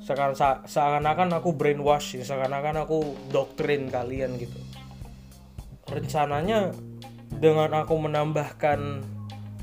Seakan 0.02 0.34
seakan-akan 0.66 1.36
aku 1.36 1.52
brainwash 1.54 2.18
seakan-akan 2.24 2.88
aku 2.88 3.14
doktrin 3.30 3.92
kalian 3.92 4.40
gitu. 4.40 4.58
Rencananya 5.88 6.72
dengan 7.28 7.84
aku 7.84 7.96
menambahkan 8.00 9.04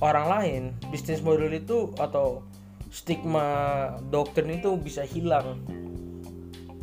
orang 0.04 0.26
lain 0.28 0.62
bisnis 0.92 1.24
model 1.24 1.48
itu 1.50 1.90
atau 1.96 2.44
stigma 2.92 3.90
doktrin 4.12 4.60
itu 4.60 4.76
bisa 4.78 5.02
hilang 5.02 5.64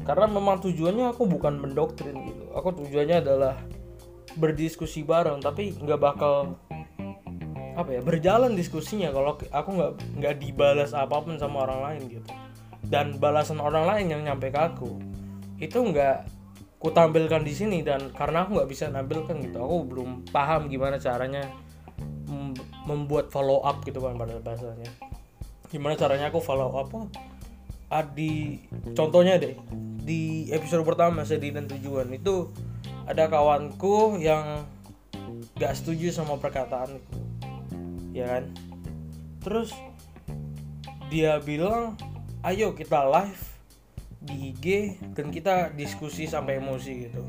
karena 0.02 0.26
memang 0.26 0.60
tujuannya 0.62 1.14
aku 1.14 1.30
bukan 1.30 1.62
mendoktrin 1.62 2.18
gitu. 2.26 2.46
Aku 2.58 2.74
tujuannya 2.74 3.22
adalah 3.22 3.56
berdiskusi 4.38 5.04
bareng 5.04 5.44
tapi 5.44 5.76
nggak 5.76 6.00
bakal 6.00 6.56
apa 7.72 7.88
ya 7.88 8.02
berjalan 8.04 8.56
diskusinya 8.56 9.12
kalau 9.12 9.36
aku 9.36 9.70
nggak 9.76 9.92
nggak 10.20 10.36
dibalas 10.40 10.92
apa 10.92 11.20
pun 11.24 11.38
sama 11.38 11.68
orang 11.70 11.80
lain 11.86 12.02
gitu. 12.20 12.30
Dan 12.82 13.22
balasan 13.22 13.62
orang 13.62 13.86
lain 13.88 14.06
yang 14.10 14.22
nyampe 14.26 14.50
ke 14.50 14.60
aku 14.60 14.98
itu 15.62 15.78
nggak 15.78 16.26
ku 16.82 16.90
tampilkan 16.90 17.46
di 17.46 17.54
sini 17.54 17.86
dan 17.86 18.10
karena 18.18 18.42
aku 18.44 18.58
nggak 18.58 18.70
bisa 18.70 18.90
nampilkan 18.90 19.38
gitu. 19.38 19.62
Aku 19.62 19.86
belum 19.86 20.26
paham 20.34 20.66
gimana 20.66 20.98
caranya 20.98 21.46
membuat 22.90 23.30
follow 23.30 23.62
up 23.62 23.86
gitu 23.86 24.02
kan 24.02 24.18
pada 24.18 24.42
bahasanya. 24.42 24.90
Gimana 25.70 25.94
caranya 25.96 26.34
aku 26.34 26.42
follow 26.42 26.74
up? 26.74 26.90
Oh, 26.92 27.08
di 28.16 28.64
contohnya 28.96 29.36
deh 29.36 29.60
di 30.02 30.48
episode 30.50 30.88
pertama 30.88 31.28
sedih 31.28 31.52
dan 31.52 31.68
tujuan 31.68 32.08
itu 32.16 32.48
ada 33.04 33.28
kawanku 33.28 34.16
yang 34.18 34.64
gak 35.60 35.76
setuju 35.76 36.16
sama 36.16 36.40
perkataanku 36.40 37.20
ya 38.16 38.40
kan? 38.40 38.44
Terus 39.42 39.76
dia 41.12 41.40
bilang 41.44 42.00
ayo 42.48 42.72
kita 42.72 43.04
live 43.08 43.44
di 44.22 44.54
IG 44.54 44.66
dan 45.18 45.34
kita 45.34 45.74
diskusi 45.74 46.30
sampai 46.30 46.62
emosi 46.62 47.10
gitu. 47.10 47.24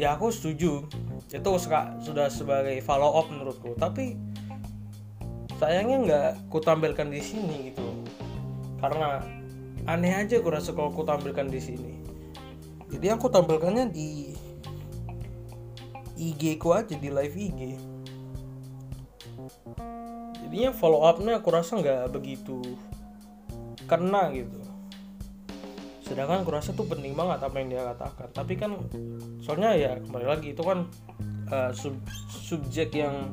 Ya 0.00 0.16
aku 0.16 0.32
setuju. 0.32 0.88
Itu 1.30 1.50
sudah 1.60 2.26
sebagai 2.32 2.80
follow 2.80 3.20
up 3.20 3.28
menurutku. 3.28 3.76
Tapi 3.76 4.16
sayangnya 5.60 5.98
nggak 6.08 6.30
ku 6.48 6.58
tampilkan 6.64 7.12
di 7.12 7.20
sini 7.20 7.68
gitu. 7.68 7.84
Karena 8.80 9.20
aneh 9.84 10.16
aja 10.16 10.40
aku 10.40 10.48
rasa 10.48 10.72
kalau 10.72 10.88
ku 10.96 11.04
tampilkan 11.04 11.52
di 11.52 11.60
sini. 11.60 11.92
Jadi 12.88 13.06
aku 13.12 13.28
tampilkannya 13.28 13.92
di 13.92 14.32
IG 16.16 16.56
ku 16.56 16.72
aja 16.72 16.96
di 16.96 17.12
live 17.12 17.36
IG 17.36 17.90
jadinya 20.50 20.74
follow 20.74 21.06
upnya 21.06 21.38
aku 21.38 21.54
rasa 21.54 21.78
nggak 21.78 22.10
begitu 22.10 22.58
kena 23.86 24.34
gitu. 24.34 24.58
Sedangkan 26.02 26.42
aku 26.42 26.50
rasa 26.50 26.74
tuh 26.74 26.90
penting 26.90 27.14
banget 27.14 27.38
apa 27.46 27.54
yang 27.62 27.70
dia 27.70 27.86
katakan. 27.94 28.28
Tapi 28.34 28.58
kan 28.58 28.74
soalnya 29.38 29.78
ya 29.78 29.92
kembali 30.02 30.26
lagi 30.26 30.50
itu 30.50 30.62
kan 30.66 30.90
uh, 31.54 31.70
sub 31.70 31.94
subjek 32.34 32.98
yang 32.98 33.30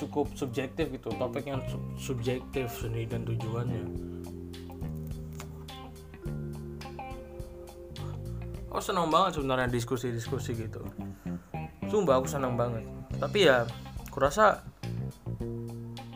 cukup 0.00 0.32
subjektif 0.32 0.88
gitu 0.88 1.12
topik 1.20 1.44
yang 1.44 1.60
sub 1.68 1.82
subjektif 2.00 2.72
sendiri 2.72 3.06
dan 3.06 3.22
tujuannya. 3.28 3.84
Aku 8.70 8.80
senang 8.80 9.10
banget 9.10 9.36
sebenarnya 9.36 9.68
diskusi-diskusi 9.68 10.54
gitu. 10.56 10.80
Sumpah 11.90 12.22
aku 12.22 12.30
senang 12.30 12.54
banget. 12.54 12.86
Tapi 13.18 13.50
ya 13.50 13.66
kurasa 14.14 14.62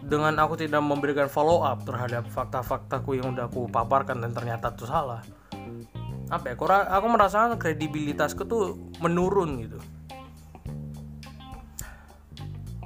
dengan 0.05 0.37
aku 0.39 0.55
tidak 0.61 0.85
memberikan 0.85 1.27
follow 1.27 1.65
up 1.65 1.83
terhadap 1.83 2.29
fakta-faktaku 2.29 3.19
yang 3.19 3.35
udah 3.35 3.49
aku 3.49 3.67
paparkan 3.67 4.21
dan 4.21 4.37
ternyata 4.37 4.71
itu 4.71 4.85
salah 4.85 5.25
apa 6.33 6.53
ya 6.53 6.55
aku 6.89 7.07
merasakan 7.09 7.61
kredibilitasku 7.61 8.49
tuh 8.49 8.81
menurun 9.01 9.61
gitu 9.61 9.79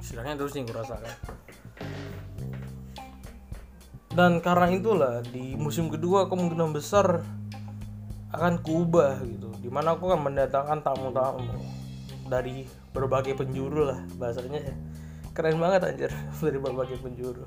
istilahnya 0.09 0.41
terus 0.41 0.57
yang 0.57 0.65
kurasakan. 0.65 1.13
Dan 4.09 4.41
karena 4.41 4.73
itulah 4.73 5.21
di 5.21 5.53
musim 5.53 5.93
kedua 5.93 6.25
kemungkinan 6.25 6.73
besar 6.73 7.21
akan 8.33 8.65
kuubah 8.65 9.21
gitu. 9.21 9.53
Di 9.61 9.69
mana 9.69 9.93
aku 9.93 10.09
akan 10.09 10.33
mendatangkan 10.33 10.81
tamu-tamu 10.81 11.45
dari 12.25 12.65
berbagai 12.89 13.37
penjuru 13.37 13.93
lah 13.93 14.01
bahasanya 14.17 14.73
ya. 14.73 14.75
Keren 15.37 15.61
banget 15.61 15.85
anjir. 15.85 16.11
Dari 16.41 16.57
berbagai 16.57 16.97
penjuru. 16.99 17.45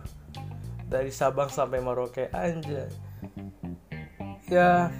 Dari 0.86 1.10
Sabang 1.10 1.50
sampai 1.50 1.82
Merauke 1.82 2.30
anjir 2.30 2.88
ya 4.52 4.92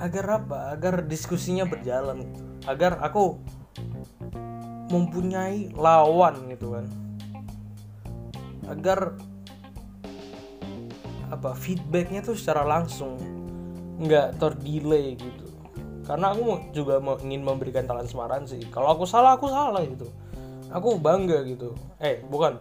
agar 0.00 0.40
apa? 0.40 0.72
Agar 0.72 1.04
diskusinya 1.04 1.68
berjalan 1.68 2.24
gitu. 2.24 2.40
agar 2.68 3.00
aku 3.04 3.40
mempunyai 4.90 5.70
lawan 5.78 6.34
gitu 6.50 6.76
kan. 6.76 6.86
Agar 8.66 9.14
apa 11.30 11.54
feedbacknya 11.54 12.26
tuh 12.26 12.34
secara 12.34 12.66
langsung 12.66 13.14
nggak 14.02 14.42
terdelay 14.42 15.14
gitu. 15.14 15.46
Karena 16.02 16.34
aku 16.34 16.74
juga 16.74 16.98
mau 16.98 17.14
ingin 17.22 17.46
memberikan 17.46 17.86
transparansi 17.86 18.66
kalau 18.74 18.90
aku 18.98 19.06
salah 19.06 19.38
aku 19.38 19.46
salah 19.46 19.80
gitu. 19.86 20.10
Aku 20.74 20.98
bangga 20.98 21.46
gitu. 21.46 21.74
Eh 22.02 22.22
bukan. 22.26 22.58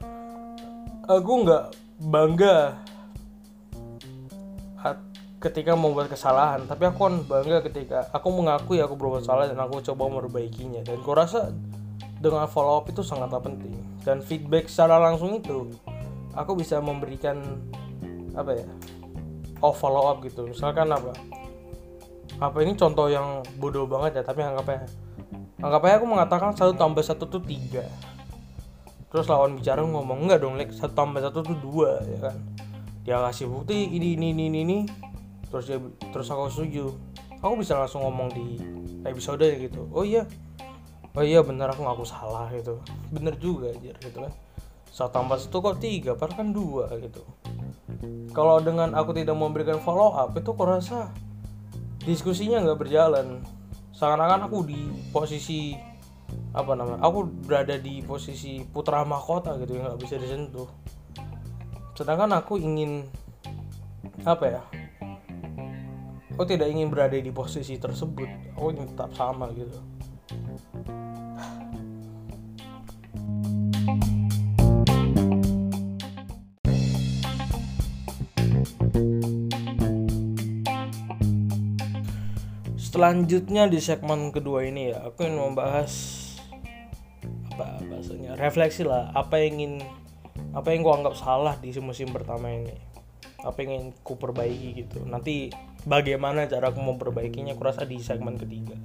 Aku 1.10 1.32
nggak 1.42 1.74
bangga 1.98 2.78
ketika 5.40 5.74
membuat 5.74 6.12
kesalahan. 6.12 6.68
Tapi 6.68 6.84
aku 6.86 7.00
kan 7.10 7.16
bangga 7.26 7.66
ketika 7.66 8.06
aku 8.14 8.28
mengakui 8.30 8.84
aku 8.84 8.94
berbuat 9.00 9.26
salah 9.26 9.48
dan 9.48 9.58
aku 9.58 9.82
coba 9.82 10.12
memperbaikinya. 10.12 10.84
Dan 10.86 11.02
aku 11.02 11.12
rasa 11.16 11.50
dengan 12.20 12.46
follow 12.52 12.84
up 12.84 12.86
itu 12.92 13.00
sangatlah 13.00 13.40
penting. 13.40 13.74
Dan 14.04 14.20
feedback 14.20 14.68
secara 14.68 15.00
langsung 15.00 15.40
itu 15.40 15.72
aku 16.36 16.60
bisa 16.60 16.78
memberikan 16.80 17.40
apa 18.38 18.56
ya 18.56 18.68
oh 19.64 19.74
follow 19.76 20.12
up 20.12 20.20
gitu. 20.24 20.48
Misalkan 20.48 20.92
apa? 20.92 21.16
Apa 22.40 22.58
ini 22.64 22.76
contoh 22.76 23.12
yang 23.12 23.44
bodoh 23.60 23.88
banget 23.88 24.20
ya 24.20 24.24
tapi 24.24 24.44
anggap 24.44 24.68
aja. 24.68 24.88
Anggap 25.60 25.82
aja 25.84 25.96
aku 26.00 26.08
mengatakan 26.08 26.50
satu 26.56 26.76
tambah 26.76 27.04
satu 27.04 27.28
tuh 27.28 27.44
tiga. 27.44 27.84
Terus 29.10 29.26
lawan 29.28 29.58
bicara 29.58 29.82
ngomong 29.82 30.30
enggak 30.30 30.40
dong 30.46 30.56
like 30.56 30.72
satu 30.72 30.94
tambah 30.94 31.20
satu 31.20 31.44
tuh 31.44 31.58
dua 31.60 32.00
ya 32.04 32.20
kan? 32.30 32.38
Dia 33.04 33.18
kasih 33.26 33.50
bukti 33.50 33.90
ini 33.90 34.16
ini 34.16 34.36
ini 34.36 34.44
ini, 34.48 34.60
ini. 34.64 34.80
terus 35.50 35.66
dia 35.66 35.82
terus 36.14 36.30
aku 36.30 36.48
setuju. 36.54 36.94
Aku 37.42 37.58
bisa 37.58 37.74
langsung 37.80 38.06
ngomong 38.06 38.30
di 38.36 38.60
episode 39.08 39.44
gitu. 39.44 39.88
Oh 39.92 40.06
iya 40.06 40.28
oh 41.18 41.26
iya 41.26 41.42
bener 41.42 41.70
aku 41.74 41.82
ngaku 41.82 42.06
salah 42.06 42.50
gitu. 42.54 42.82
Bener 43.10 43.34
juga 43.42 43.74
aja 43.74 43.94
gitu 43.98 44.20
kan. 44.22 44.34
Satu 44.90 45.12
tambah 45.14 45.38
satu 45.38 45.58
kok 45.62 45.78
tiga 45.82 46.14
padahal 46.14 46.38
kan 46.46 46.50
dua 46.54 46.86
gitu. 47.02 47.22
Kalau 48.34 48.62
dengan 48.62 48.94
aku 48.94 49.14
tidak 49.18 49.38
memberikan 49.38 49.82
follow 49.82 50.14
up 50.14 50.38
itu 50.38 50.50
aku 50.54 50.64
rasa 50.66 51.10
diskusinya 52.06 52.62
nggak 52.62 52.80
berjalan. 52.80 53.42
Seakan-akan 53.94 54.48
aku 54.48 54.58
di 54.70 54.80
posisi 55.10 55.76
apa 56.54 56.74
namanya 56.78 57.02
aku 57.02 57.26
berada 57.26 57.78
di 57.78 58.02
posisi 58.06 58.62
putra 58.66 59.02
mahkota 59.06 59.58
gitu 59.62 59.78
yang 59.78 59.94
nggak 59.94 60.02
bisa 60.02 60.16
disentuh. 60.22 60.70
Sedangkan 61.98 62.38
aku 62.38 62.62
ingin 62.62 63.06
apa 64.24 64.46
ya 64.46 64.62
aku 66.34 66.44
tidak 66.48 66.70
ingin 66.72 66.88
berada 66.88 67.18
di 67.18 67.34
posisi 67.34 67.76
tersebut. 67.82 68.56
Aku 68.56 68.72
tetap 68.78 69.12
sama 69.18 69.50
gitu 69.58 69.99
selanjutnya 83.00 83.72
di 83.72 83.80
segmen 83.80 84.36
kedua 84.36 84.68
ini 84.68 84.92
ya 84.92 85.08
aku 85.08 85.24
ingin 85.24 85.40
membahas 85.40 85.92
apa 87.56 87.80
bahasanya? 87.88 88.36
Refleksi 88.36 88.84
lah 88.84 89.16
apa 89.16 89.40
yang 89.40 89.56
ingin 89.56 89.74
apa 90.52 90.76
yang 90.76 90.84
ku 90.84 90.92
anggap 90.92 91.16
salah 91.16 91.56
di 91.64 91.72
musim 91.80 92.12
pertama 92.12 92.52
ini? 92.52 92.76
Apa 93.40 93.64
yang 93.64 93.72
ingin 93.72 93.90
ku 94.04 94.20
perbaiki 94.20 94.84
gitu? 94.84 95.08
Nanti 95.08 95.48
bagaimana 95.88 96.44
cara 96.52 96.76
aku 96.76 96.84
memperbaikinya? 96.84 97.56
Aku 97.56 97.64
rasa 97.64 97.88
di 97.88 98.04
segmen 98.04 98.36
ketiga. 98.36 98.76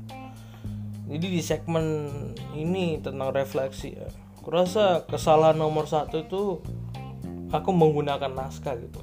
Jadi 1.11 1.27
di 1.35 1.43
segmen 1.43 2.07
ini 2.55 3.03
tentang 3.03 3.35
refleksi 3.35 3.99
ya 3.99 4.07
aku 4.39 4.55
rasa 4.55 5.03
kesalahan 5.11 5.59
nomor 5.59 5.91
satu 5.91 6.23
itu 6.23 6.63
aku 7.51 7.71
menggunakan 7.75 8.31
naskah 8.31 8.79
gitu 8.79 9.03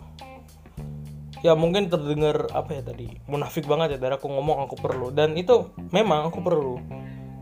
ya 1.41 1.57
mungkin 1.57 1.89
terdengar 1.89 2.49
apa 2.53 2.77
ya 2.77 2.81
tadi 2.85 3.09
munafik 3.25 3.65
banget 3.65 3.97
ya 3.97 3.99
dari 4.01 4.13
aku 4.17 4.29
ngomong 4.29 4.65
aku 4.65 4.75
perlu. 4.77 5.09
Dan 5.13 5.37
itu 5.37 5.73
memang 5.93 6.29
aku 6.29 6.39
perlu. 6.41 6.77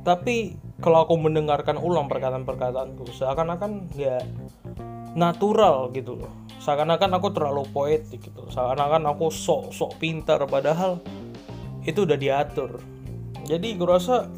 Tapi 0.04 0.56
kalau 0.80 1.04
aku 1.04 1.20
mendengarkan 1.20 1.76
ulang 1.76 2.08
perkataan-perkataanku 2.08 3.12
seakan-akan 3.12 3.92
nggak 3.94 4.24
natural 5.14 5.92
gitu 5.92 6.16
loh. 6.16 6.32
Seakan-akan 6.60 7.20
aku 7.20 7.28
terlalu 7.36 7.64
poetik 7.72 8.24
gitu. 8.32 8.48
Seakan-akan 8.52 9.12
aku 9.12 9.32
sok-sok 9.32 10.00
pintar 10.00 10.40
padahal 10.48 11.04
itu 11.84 12.08
udah 12.08 12.16
diatur. 12.16 12.80
Jadi 13.48 13.76
gue 13.76 13.88
rasa 13.88 14.30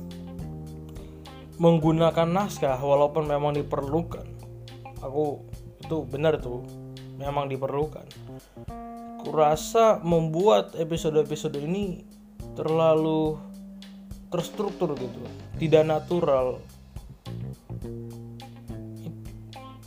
menggunakan 1.61 2.25
naskah 2.25 2.81
walaupun 2.81 3.29
memang 3.29 3.53
diperlukan 3.53 4.25
aku 4.97 5.45
itu 5.77 5.97
benar 6.09 6.41
tuh 6.41 6.65
memang 7.21 7.45
diperlukan 7.49 8.01
kurasa 9.21 10.01
membuat 10.01 10.73
episode-episode 10.77 11.57
ini 11.61 12.03
terlalu 12.57 13.37
terstruktur 14.31 14.95
gitu. 14.97 15.19
Tidak 15.59 15.83
natural. 15.85 16.59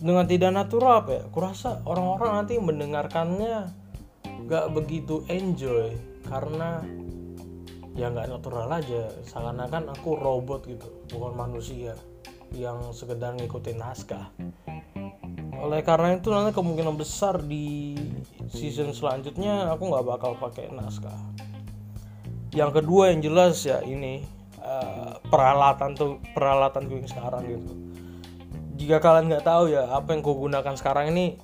Dengan 0.05 0.29
tidak 0.29 0.53
natural 0.53 0.93
apa 1.01 1.11
ya? 1.17 1.23
Kurasa 1.33 1.81
orang-orang 1.89 2.45
nanti 2.45 2.55
mendengarkannya 2.61 3.73
gak 4.45 4.67
begitu 4.77 5.25
enjoy 5.33 5.97
karena 6.29 6.85
ya 7.97 8.13
nggak 8.13 8.29
natural 8.29 8.69
aja. 8.69 9.09
Seakan-akan 9.25 9.97
aku 9.97 10.19
robot 10.19 10.69
gitu 10.69 10.89
bukan 11.15 11.33
manusia 11.33 11.97
yang 12.55 12.93
sekedar 12.95 13.35
ngikutin 13.35 13.81
naskah 13.81 14.31
oleh 15.65 15.81
karena 15.81 16.13
itu 16.13 16.29
nanti 16.29 16.53
kemungkinan 16.53 16.93
besar 17.01 17.41
di 17.41 17.97
season 18.53 18.93
selanjutnya 18.93 19.73
aku 19.73 19.89
nggak 19.89 20.05
bakal 20.05 20.37
pakai 20.37 20.69
naskah. 20.69 21.17
Yang 22.53 22.85
kedua 22.85 23.11
yang 23.11 23.25
jelas 23.25 23.65
ya 23.65 23.81
ini 23.81 24.29
uh, 24.61 25.17
peralatan 25.33 25.97
tuh 25.97 26.21
peralatan 26.37 26.85
yang 26.93 27.09
sekarang 27.09 27.43
gitu. 27.49 27.73
Jika 28.77 29.01
kalian 29.01 29.33
nggak 29.33 29.47
tahu 29.49 29.73
ya 29.73 29.89
apa 29.89 30.13
yang 30.13 30.21
ku 30.21 30.37
gunakan 30.37 30.77
sekarang 30.77 31.17
ini 31.17 31.41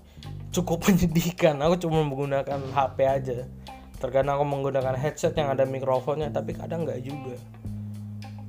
cukup 0.52 0.84
menyedihkan. 0.92 1.56
Aku 1.64 1.80
cuma 1.80 2.04
menggunakan 2.04 2.60
HP 2.76 2.98
aja. 3.08 3.48
Terkadang 3.96 4.36
aku 4.36 4.44
menggunakan 4.44 5.00
headset 5.00 5.32
yang 5.32 5.48
ada 5.48 5.64
mikrofonnya 5.64 6.28
tapi 6.28 6.52
kadang 6.52 6.84
nggak 6.84 7.00
juga. 7.00 7.40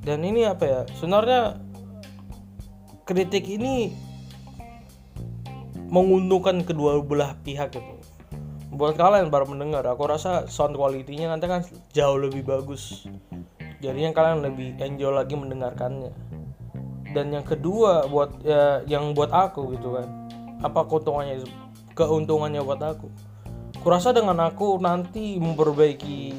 Dan 0.04 0.28
ini 0.28 0.44
apa 0.44 0.64
ya? 0.68 0.82
Sebenarnya 1.00 1.64
kritik 3.08 3.48
ini 3.48 4.11
menguntungkan 5.92 6.64
kedua 6.64 7.04
belah 7.04 7.36
pihak 7.44 7.76
itu. 7.76 7.96
Buat 8.72 8.96
kalian 8.96 9.28
baru 9.28 9.52
mendengar 9.52 9.84
aku 9.84 10.08
rasa 10.08 10.48
sound 10.48 10.80
quality-nya 10.80 11.28
nanti 11.28 11.52
kan 11.52 11.68
jauh 11.92 12.16
lebih 12.16 12.48
bagus. 12.48 13.04
Jadinya 13.84 14.16
kalian 14.16 14.40
lebih 14.40 14.80
enjoy 14.80 15.12
lagi 15.12 15.36
mendengarkannya. 15.36 16.16
Dan 17.12 17.36
yang 17.36 17.44
kedua 17.44 18.08
buat 18.08 18.40
ya, 18.40 18.88
yang 18.88 19.12
buat 19.12 19.36
aku 19.36 19.76
gitu 19.76 20.00
kan 20.00 20.08
apa 20.64 20.88
keuntungannya 20.88 21.44
keuntungannya 21.92 22.64
buat 22.64 22.80
aku. 22.80 23.12
Kurasa 23.84 24.16
dengan 24.16 24.40
aku 24.40 24.80
nanti 24.80 25.36
memperbaiki 25.36 26.32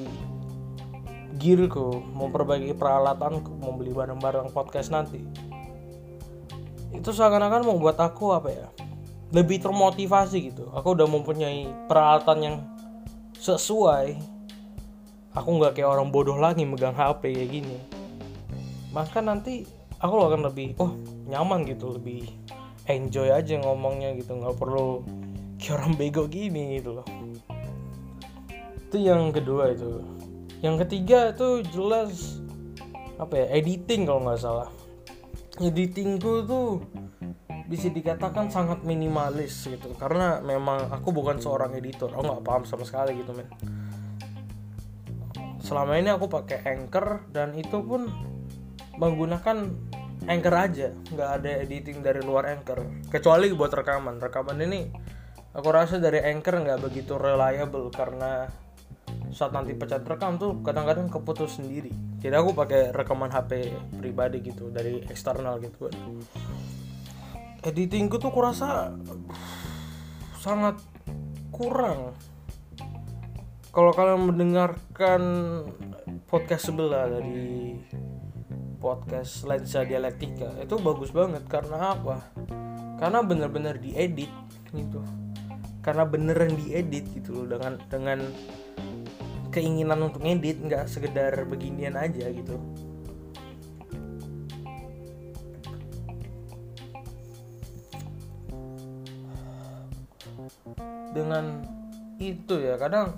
gearku 1.37 2.01
memperbaiki 2.17 2.73
peralatanku 2.73 3.53
membeli 3.61 3.93
barang-barang 3.93 4.49
podcast 4.57 4.89
nanti. 4.89 5.21
Itu 6.97 7.13
seakan-akan 7.13 7.69
membuat 7.69 8.01
aku 8.01 8.33
apa 8.33 8.49
ya 8.49 8.73
lebih 9.33 9.65
termotivasi 9.65 10.53
gitu. 10.53 10.69
Aku 10.77 10.93
udah 10.93 11.09
mempunyai 11.09 11.65
peralatan 11.89 12.39
yang 12.45 12.57
sesuai. 13.41 14.21
Aku 15.33 15.49
nggak 15.57 15.81
kayak 15.81 15.89
orang 15.89 16.13
bodoh 16.13 16.37
lagi 16.37 16.69
megang 16.69 16.93
HP 16.93 17.33
kayak 17.33 17.51
gini. 17.51 17.79
Maka 18.93 19.25
nanti 19.25 19.65
aku 19.97 20.15
akan 20.21 20.53
lebih 20.53 20.77
oh 20.77 20.93
nyaman 21.25 21.65
gitu 21.65 21.97
lebih 21.97 22.29
enjoy 22.85 23.33
aja 23.33 23.57
ngomongnya 23.57 24.13
gitu. 24.21 24.37
Nggak 24.37 24.61
perlu 24.61 25.01
kayak 25.57 25.81
orang 25.81 25.93
bego 25.97 26.29
gini 26.29 26.77
gitu 26.77 27.01
loh. 27.01 27.07
Itu 28.93 29.01
yang 29.01 29.33
kedua 29.33 29.73
itu. 29.73 30.05
Yang 30.61 30.87
ketiga 30.87 31.33
itu 31.33 31.65
jelas 31.73 32.37
apa 33.17 33.33
ya 33.41 33.47
editing 33.57 34.05
kalau 34.05 34.29
nggak 34.29 34.41
salah. 34.45 34.69
Editingku 35.57 36.45
tuh 36.45 36.85
bisa 37.73 37.89
dikatakan 37.89 38.53
sangat 38.53 38.85
minimalis 38.85 39.65
gitu. 39.65 39.97
Karena 39.97 40.45
memang 40.45 40.93
aku 40.93 41.09
bukan 41.09 41.41
seorang 41.41 41.73
editor 41.73 42.13
aku 42.13 42.21
nggak 42.21 42.45
paham 42.45 42.63
sama 42.69 42.85
sekali 42.85 43.17
gitu 43.17 43.33
men. 43.33 43.49
Selama 45.65 45.97
ini 45.97 46.13
aku 46.13 46.29
pakai 46.29 46.69
anchor 46.69 47.25
dan 47.33 47.57
itu 47.57 47.81
pun 47.81 48.13
menggunakan 49.01 49.73
anchor 50.29 50.53
aja. 50.53 50.93
Nggak 51.17 51.31
ada 51.41 51.51
editing 51.65 52.05
dari 52.05 52.21
luar 52.21 52.53
anchor 52.53 52.85
kecuali 53.09 53.49
buat 53.57 53.73
rekaman. 53.73 54.21
Rekaman 54.21 54.59
ini 54.69 54.93
aku 55.57 55.69
rasa 55.73 55.97
dari 55.97 56.21
anchor 56.21 56.61
nggak 56.61 56.77
begitu 56.77 57.17
reliable 57.17 57.89
karena 57.89 58.53
saat 59.33 59.57
nanti 59.57 59.73
pecat 59.73 60.05
rekam 60.05 60.37
tuh 60.37 60.61
kadang-kadang 60.61 61.09
keputus 61.09 61.57
sendiri. 61.57 61.89
Jadi 62.21 62.37
aku 62.37 62.53
pakai 62.53 62.93
rekaman 62.93 63.33
HP 63.33 63.73
pribadi 63.97 64.45
gitu 64.45 64.69
dari 64.69 65.01
eksternal 65.09 65.57
gitu 65.57 65.89
kan 65.89 65.97
editingku 67.63 68.19
tuh 68.19 68.35
kurasa 68.35 68.91
sangat 70.43 70.83
kurang. 71.55 72.19
Kalau 73.73 73.95
kalian 73.95 74.29
mendengarkan 74.29 75.23
podcast 76.29 76.69
sebelah 76.69 77.09
dari 77.09 77.79
podcast 78.83 79.47
lensa 79.47 79.87
dialektika 79.87 80.59
itu 80.61 80.75
bagus 80.83 81.15
banget. 81.15 81.47
Karena 81.47 81.95
apa? 81.95 82.19
Karena 82.99 83.23
bener-bener 83.23 83.79
diedit 83.79 84.29
gitu. 84.75 85.01
Karena 85.81 86.05
beneran 86.05 86.53
diedit 86.59 87.07
gitu 87.15 87.47
loh. 87.47 87.57
Dengan 87.57 87.79
dengan 87.89 88.19
keinginan 89.55 90.11
untuk 90.11 90.27
ngedit 90.27 90.59
nggak 90.65 90.85
sekedar 90.91 91.33
beginian 91.45 91.95
aja 91.95 92.25
gitu 92.33 92.57
dengan 101.13 101.65
itu 102.17 102.59
ya. 102.59 102.81
Kadang 102.81 103.15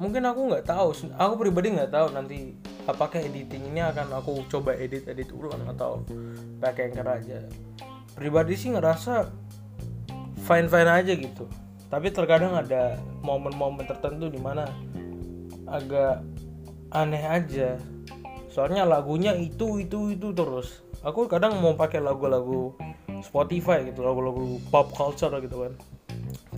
mungkin 0.00 0.24
aku 0.24 0.50
nggak 0.52 0.66
tahu 0.66 0.94
aku 1.14 1.34
pribadi 1.36 1.74
nggak 1.74 1.92
tahu 1.92 2.06
nanti 2.14 2.54
apakah 2.86 3.20
editing 3.20 3.68
ini 3.70 3.82
akan 3.82 4.14
aku 4.16 4.46
coba 4.48 4.72
edit 4.74 5.04
edit 5.10 5.28
ulang 5.32 5.62
atau 5.68 6.02
pakai 6.58 6.92
anchor 6.92 7.08
aja. 7.08 7.38
Pribadi 8.16 8.54
sih 8.58 8.74
ngerasa 8.74 9.28
fine 10.48 10.68
fine 10.68 10.90
aja 10.90 11.12
gitu. 11.14 11.46
Tapi 11.88 12.12
terkadang 12.12 12.52
ada 12.52 13.00
momen-momen 13.24 13.88
tertentu 13.88 14.28
di 14.28 14.40
mana 14.40 14.68
agak 15.68 16.20
aneh 16.92 17.24
aja. 17.24 17.80
Soalnya 18.52 18.84
lagunya 18.84 19.32
itu 19.36 19.80
itu 19.80 20.12
itu 20.12 20.28
terus. 20.34 20.82
Aku 21.06 21.30
kadang 21.30 21.62
mau 21.62 21.78
pakai 21.78 22.02
lagu-lagu 22.02 22.74
Spotify 23.22 23.82
gitu 23.86 24.02
lagu-lagu 24.02 24.62
pop 24.70 24.94
culture 24.94 25.32
gitu 25.42 25.66
kan 25.66 25.72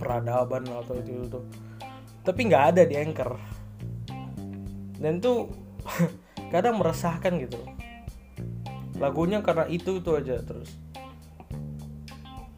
peradaban 0.01 0.65
atau 0.65 0.97
itu 0.97 1.29
itu 1.29 1.41
tapi 2.21 2.39
nggak 2.45 2.63
ada 2.73 2.81
di 2.85 2.95
anchor. 2.97 3.37
Dan 5.01 5.17
tuh 5.17 5.49
kadang 6.53 6.77
meresahkan 6.77 7.33
gitu. 7.41 7.57
Lagunya 9.01 9.41
karena 9.41 9.65
itu 9.65 9.97
itu 9.97 10.09
aja 10.13 10.37
terus. 10.45 10.77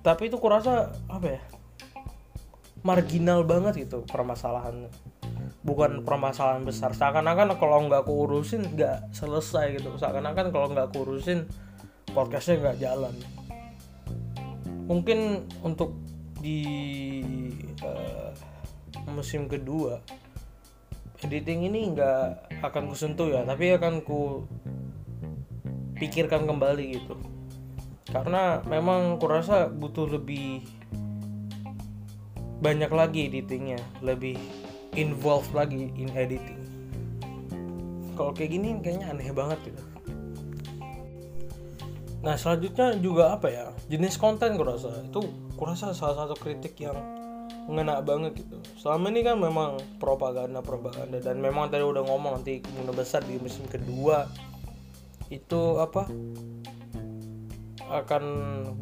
Tapi 0.03 0.27
itu 0.27 0.35
kurasa 0.35 0.91
apa 1.07 1.39
ya 1.39 1.41
marginal 2.83 3.47
banget 3.47 3.87
gitu 3.87 4.03
permasalahannya. 4.03 4.91
Bukan 5.63 6.03
permasalahan 6.03 6.67
besar. 6.67 6.91
Seakan-akan 6.91 7.55
kalau 7.55 7.87
nggak 7.87 8.03
aku 8.03 8.27
nggak 8.75 9.15
selesai 9.15 9.79
gitu. 9.79 9.95
Seakan-akan 9.95 10.51
kalau 10.51 10.67
nggak 10.75 10.91
aku 10.91 11.07
podcastnya 12.11 12.59
nggak 12.59 12.77
jalan. 12.83 13.15
Mungkin 14.91 15.47
untuk 15.63 15.95
di 16.43 16.59
uh, 17.79 18.35
musim 19.07 19.47
kedua 19.47 20.03
editing 21.23 21.71
ini 21.71 21.95
nggak 21.95 22.51
akan 22.59 22.91
kusentuh 22.91 23.31
ya 23.31 23.47
tapi 23.47 23.71
akan 23.71 24.03
ku 24.03 24.43
pikirkan 25.95 26.43
kembali 26.43 26.99
gitu. 26.99 27.15
Karena 28.11 28.59
memang 28.67 29.17
kurasa 29.17 29.71
butuh 29.71 30.05
lebih 30.05 30.67
banyak 32.59 32.91
lagi 32.91 33.31
editingnya 33.31 33.79
lebih 34.03 34.35
involved 34.99 35.55
lagi 35.55 35.89
in 35.95 36.11
editing. 36.11 36.59
Kalau 38.13 38.35
kayak 38.35 38.51
gini 38.53 38.77
kayaknya 38.83 39.15
aneh 39.15 39.31
banget 39.31 39.59
gitu. 39.63 39.83
Nah 42.23 42.35
selanjutnya 42.35 42.99
juga 42.99 43.39
apa 43.39 43.47
ya? 43.49 43.67
Jenis 43.87 44.19
konten 44.19 44.59
kurasa 44.59 44.91
itu 45.01 45.23
kurasa 45.63 45.95
salah 45.95 46.27
satu 46.27 46.35
kritik 46.35 46.75
yang 46.83 46.99
ngena 47.71 48.03
banget 48.03 48.43
gitu. 48.43 48.59
Selama 48.75 49.07
ini 49.15 49.23
kan 49.23 49.39
memang 49.39 49.79
propaganda 49.95 50.59
propaganda. 50.59 51.23
Dan 51.23 51.39
memang 51.39 51.71
tadi 51.71 51.87
udah 51.87 52.03
ngomong 52.03 52.43
nanti 52.43 52.59
kemungkinan 52.59 52.91
besar 52.91 53.23
di 53.23 53.39
musim 53.39 53.63
kedua 53.71 54.27
itu 55.31 55.79
apa 55.79 56.03
akan 57.87 58.23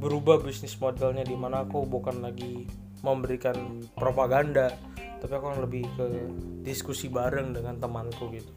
berubah 0.01 0.41
bisnis 0.41 0.73
modelnya 0.81 1.21
di 1.21 1.37
mana 1.37 1.69
aku 1.69 1.85
bukan 1.85 2.25
lagi 2.25 2.65
memberikan 3.05 3.85
propaganda 3.93 4.73
tapi 5.21 5.37
aku 5.37 5.53
lebih 5.61 5.85
ke 5.93 6.05
diskusi 6.65 7.13
bareng 7.13 7.53
dengan 7.53 7.77
temanku 7.77 8.25
gitu. 8.33 8.51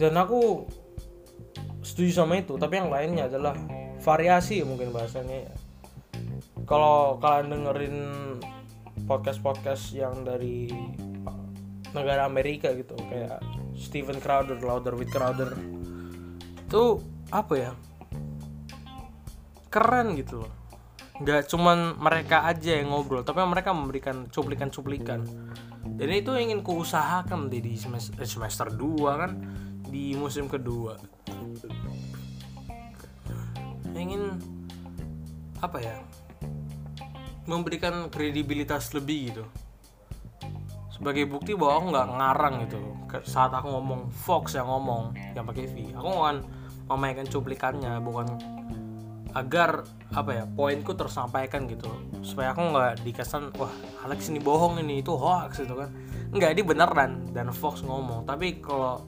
Dan 0.00 0.16
aku 0.16 0.64
setuju 1.84 2.24
sama 2.24 2.40
itu 2.40 2.56
tapi 2.56 2.80
yang 2.80 2.88
lainnya 2.88 3.28
adalah 3.28 3.52
variasi 3.98 4.62
mungkin 4.62 4.94
bahasanya 4.94 5.50
ya 5.50 5.54
kalau 6.68 7.16
kalian 7.16 7.48
dengerin 7.48 7.98
podcast 9.08 9.40
podcast 9.40 9.88
yang 9.96 10.20
dari 10.20 10.68
negara 11.96 12.28
Amerika 12.28 12.76
gitu 12.76 12.92
kayak 13.08 13.40
Steven 13.72 14.20
Crowder, 14.20 14.60
Louder 14.60 14.92
with 14.92 15.08
Crowder 15.08 15.56
itu 16.68 17.00
apa 17.32 17.54
ya? 17.56 17.72
Keren 19.72 20.12
gitu 20.20 20.44
loh. 20.44 20.52
Nggak 21.24 21.48
cuman 21.48 21.96
mereka 21.96 22.44
aja 22.44 22.76
yang 22.76 22.92
ngobrol 22.92 23.24
tapi 23.24 23.40
mereka 23.48 23.72
memberikan 23.72 24.28
cuplikan-cuplikan. 24.28 25.24
Dan 25.88 26.10
itu 26.12 26.36
ingin 26.36 26.60
kuusahakan 26.60 27.48
di 27.48 27.64
semester, 27.80 28.20
eh, 28.20 28.28
semester 28.28 28.68
2 28.68 29.08
kan? 29.16 29.32
Di 29.88 30.12
musim 30.12 30.52
kedua. 30.52 31.00
Ingin 33.96 34.36
apa 35.64 35.80
ya 35.80 35.96
memberikan 37.48 38.12
kredibilitas 38.12 38.92
lebih 38.92 39.32
gitu. 39.32 39.44
Sebagai 40.92 41.24
bukti 41.24 41.56
bahwa 41.56 41.72
aku 41.80 41.86
nggak 41.94 42.08
ngarang 42.20 42.54
gitu. 42.68 42.80
Saat 43.24 43.56
aku 43.56 43.72
ngomong 43.72 44.12
Fox 44.12 44.58
yang 44.58 44.68
ngomong 44.68 45.16
yang 45.32 45.48
pakai 45.48 45.64
V. 45.70 45.96
Aku 45.96 46.08
akan 46.12 46.44
memainkan 46.92 47.24
cuplikannya 47.24 47.96
bukan 48.04 48.36
agar 49.36 49.84
apa 50.12 50.42
ya 50.42 50.44
poinku 50.44 50.92
tersampaikan 50.92 51.64
gitu. 51.70 51.88
Supaya 52.20 52.52
aku 52.52 52.62
nggak 52.74 52.92
dikesan 53.06 53.54
wah 53.56 53.72
Alex 54.04 54.28
ini 54.28 54.42
bohong 54.42 54.82
ini 54.82 55.00
itu 55.00 55.14
hoax 55.14 55.64
gitu 55.64 55.78
kan. 55.78 55.88
Nggak 56.34 56.50
ini 56.58 56.62
beneran 56.66 57.12
dan 57.32 57.48
Fox 57.54 57.80
ngomong. 57.86 58.28
Tapi 58.28 58.60
kalau 58.60 59.00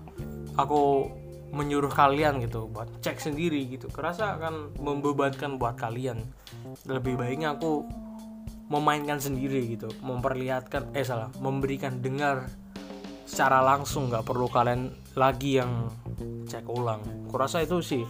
aku 0.57 1.11
menyuruh 1.51 1.91
kalian 1.91 2.39
gitu 2.39 2.71
buat 2.71 2.87
cek 3.03 3.19
sendiri 3.19 3.67
gitu 3.67 3.91
kerasa 3.91 4.39
akan 4.39 4.79
membebankan 4.79 5.59
buat 5.59 5.75
kalian. 5.75 6.23
Lebih 6.87 7.19
baiknya 7.19 7.59
aku 7.59 7.83
memainkan 8.71 9.19
sendiri 9.19 9.77
gitu 9.77 9.91
memperlihatkan 10.01 10.95
eh 10.95 11.03
salah 11.03 11.29
memberikan 11.43 11.99
dengar 11.99 12.47
secara 13.27 13.61
langsung 13.63 14.09
nggak 14.09 14.23
perlu 14.23 14.47
kalian 14.47 14.95
lagi 15.19 15.59
yang 15.59 15.91
cek 16.47 16.67
ulang 16.71 17.03
kurasa 17.27 17.63
itu 17.63 17.83
sih 17.83 18.05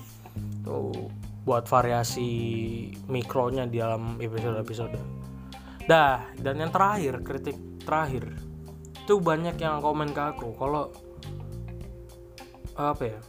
tuh 0.61 0.92
buat 1.40 1.64
variasi 1.64 2.31
mikronya 3.09 3.64
di 3.64 3.81
dalam 3.81 4.20
episode-episode. 4.20 5.01
Dah, 5.88 6.23
dan 6.38 6.61
yang 6.61 6.70
terakhir, 6.70 7.25
kritik 7.25 7.57
terakhir. 7.83 8.29
Itu 9.03 9.18
banyak 9.18 9.57
yang 9.59 9.81
komen 9.81 10.12
ke 10.12 10.23
aku 10.23 10.55
kalau 10.55 10.92
apa 12.77 13.03
ya? 13.03 13.20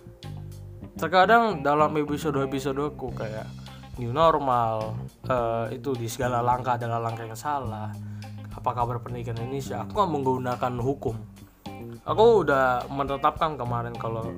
Terkadang 0.99 1.63
dalam 1.65 1.95
episode-episode 1.97 2.93
aku 2.93 3.09
kayak 3.15 3.47
new 3.99 4.15
normal 4.15 4.95
uh, 5.27 5.67
itu 5.73 5.91
di 5.97 6.07
segala 6.07 6.39
langkah 6.39 6.79
adalah 6.79 7.01
langkah 7.01 7.27
yang 7.27 7.35
salah. 7.35 7.91
Apa 8.51 8.71
kabar 8.71 9.01
pendidikan 9.01 9.35
Indonesia? 9.41 9.83
Aku 9.83 10.05
menggunakan 10.05 10.73
hukum. 10.79 11.17
Aku 12.05 12.45
udah 12.45 12.87
menetapkan 12.87 13.57
kemarin 13.57 13.95
kalau 13.97 14.31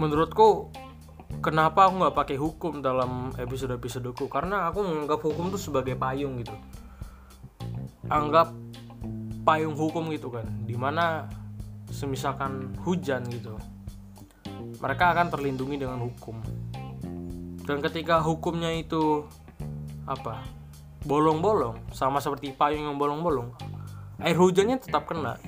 menurutku 0.00 0.72
kenapa 1.42 1.88
aku 1.88 1.94
nggak 2.02 2.16
pakai 2.16 2.36
hukum 2.38 2.82
dalam 2.82 3.34
episode 3.38 3.74
episodeku 3.74 4.26
karena 4.26 4.70
aku 4.70 4.82
menganggap 4.82 5.20
hukum 5.22 5.50
itu 5.54 5.58
sebagai 5.58 5.94
payung 5.98 6.38
gitu 6.42 6.54
anggap 8.10 8.54
payung 9.42 9.74
hukum 9.74 10.10
gitu 10.14 10.30
kan 10.30 10.46
di 10.66 10.78
mana 10.78 11.26
semisalkan 11.90 12.76
hujan 12.86 13.26
gitu 13.30 13.58
mereka 14.78 15.14
akan 15.14 15.30
terlindungi 15.30 15.82
dengan 15.82 16.02
hukum 16.02 16.38
dan 17.62 17.78
ketika 17.78 18.18
hukumnya 18.18 18.74
itu 18.74 19.26
apa? 20.06 20.42
Bolong-bolong 21.02 21.78
sama 21.94 22.22
seperti 22.22 22.54
payung 22.54 22.94
yang 22.94 22.98
bolong-bolong 22.98 23.50
air 24.22 24.38
hujannya 24.38 24.78
tetap 24.78 25.10
kena. 25.10 25.38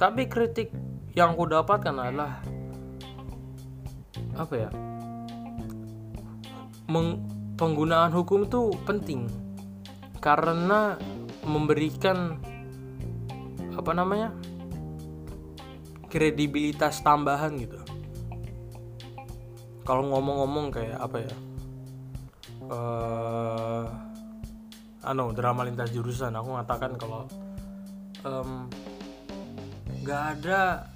Tapi 0.00 0.28
kritik 0.28 0.72
yang 1.12 1.36
aku 1.36 1.44
dapatkan 1.48 1.92
adalah 1.92 2.40
apa 4.32 4.54
ya? 4.56 4.70
Penggunaan 7.56 8.12
hukum 8.16 8.48
itu 8.48 8.72
penting. 8.88 9.28
Karena 10.20 10.96
memberikan 11.44 12.40
apa 13.76 13.92
namanya? 13.92 14.32
Kredibilitas 16.12 17.00
tambahan 17.00 17.56
gitu 17.56 17.91
kalau 19.82 20.06
ngomong-ngomong 20.10 20.70
kayak 20.70 20.98
apa 20.98 21.16
ya 21.22 21.34
uh, 22.70 23.84
anu 25.02 25.34
drama 25.34 25.66
lintas 25.66 25.90
jurusan 25.90 26.30
aku 26.34 26.54
mengatakan 26.54 26.94
kalau 26.94 27.26
nggak 30.02 30.22
um, 30.22 30.30
ada 30.38 30.92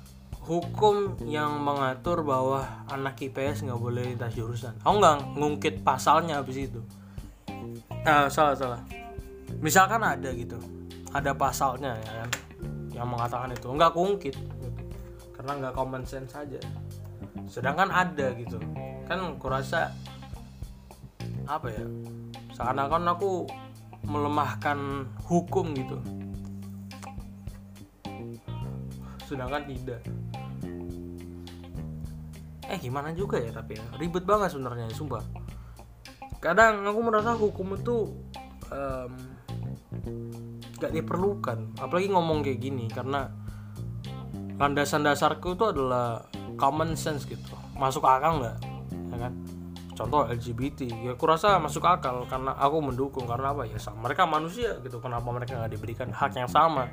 hukum 0.46 1.18
yang 1.26 1.58
mengatur 1.58 2.22
bahwa 2.22 2.86
anak 2.86 3.18
IPS 3.18 3.66
nggak 3.66 3.80
boleh 3.82 4.14
lintas 4.14 4.30
jurusan. 4.38 4.78
Aku 4.86 5.02
nggak 5.02 5.34
ngungkit 5.34 5.74
pasalnya 5.82 6.38
habis 6.38 6.70
itu. 6.70 6.78
Nah, 8.06 8.30
salah 8.30 8.54
salah. 8.54 8.80
Misalkan 9.58 9.98
ada 10.06 10.30
gitu, 10.30 10.54
ada 11.10 11.34
pasalnya 11.34 11.98
ya 11.98 12.12
kan, 12.22 12.30
yang 12.94 13.08
mengatakan 13.10 13.50
itu 13.50 13.66
nggak 13.66 13.90
ngungkit, 13.90 14.36
gitu. 14.38 14.82
karena 15.34 15.52
nggak 15.58 15.74
common 15.74 16.06
sense 16.06 16.30
saja. 16.30 16.62
Sedangkan 17.46 17.88
ada 17.88 18.34
gitu, 18.34 18.58
kan 19.06 19.38
kurasa 19.38 19.94
apa 21.46 21.70
ya? 21.70 21.84
Seakan-akan 22.52 23.04
aku 23.16 23.46
melemahkan 24.06 25.08
hukum 25.26 25.74
gitu. 25.74 25.98
Sedangkan 29.26 29.66
tidak. 29.66 30.00
Eh 32.66 32.78
gimana 32.82 33.14
juga 33.14 33.38
ya 33.38 33.54
tapi 33.54 33.78
ya? 33.78 33.84
Ribet 33.98 34.26
banget 34.26 34.54
sebenarnya 34.54 34.90
sumpah. 34.90 35.22
Kadang 36.42 36.86
aku 36.86 37.00
merasa 37.02 37.34
hukum 37.34 37.78
itu 37.78 38.10
um, 38.70 39.12
gak 40.78 40.92
diperlukan. 40.94 41.78
Apalagi 41.78 42.10
ngomong 42.10 42.42
kayak 42.42 42.58
gini 42.58 42.86
karena 42.90 43.30
landasan 44.58 45.06
dasarku 45.06 45.54
itu 45.58 45.64
adalah 45.68 46.22
common 46.56 46.96
sense 46.96 47.28
gitu. 47.28 47.54
Masuk 47.76 48.02
akal 48.04 48.40
nggak? 48.40 48.56
Ya 49.12 49.16
kan? 49.28 49.32
Contoh 49.96 50.28
LGBT 50.28 50.92
ya 50.92 51.16
aku 51.16 51.24
rasa 51.24 51.56
masuk 51.56 51.80
akal 51.88 52.28
karena 52.28 52.52
aku 52.52 52.84
mendukung 52.84 53.24
karena 53.24 53.56
apa? 53.56 53.64
Ya 53.64 53.80
sama 53.80 54.08
mereka 54.08 54.28
manusia 54.28 54.76
gitu. 54.84 55.00
Kenapa 55.00 55.28
mereka 55.32 55.56
nggak 55.56 55.72
diberikan 55.72 56.08
hak 56.12 56.36
yang 56.36 56.50
sama? 56.50 56.92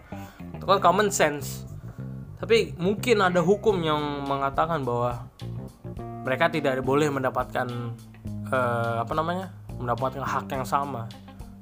Itu 0.56 0.64
kan 0.64 0.80
common 0.80 1.12
sense. 1.12 1.68
Tapi 2.40 2.76
mungkin 2.80 3.24
ada 3.24 3.40
hukum 3.40 3.80
yang 3.84 4.28
mengatakan 4.28 4.84
bahwa 4.84 5.32
mereka 6.24 6.48
tidak 6.52 6.80
boleh 6.84 7.12
mendapatkan 7.12 7.68
uh, 8.52 9.04
apa 9.04 9.14
namanya? 9.16 9.52
Mendapatkan 9.76 10.24
hak 10.24 10.48
yang 10.52 10.64
sama. 10.64 11.08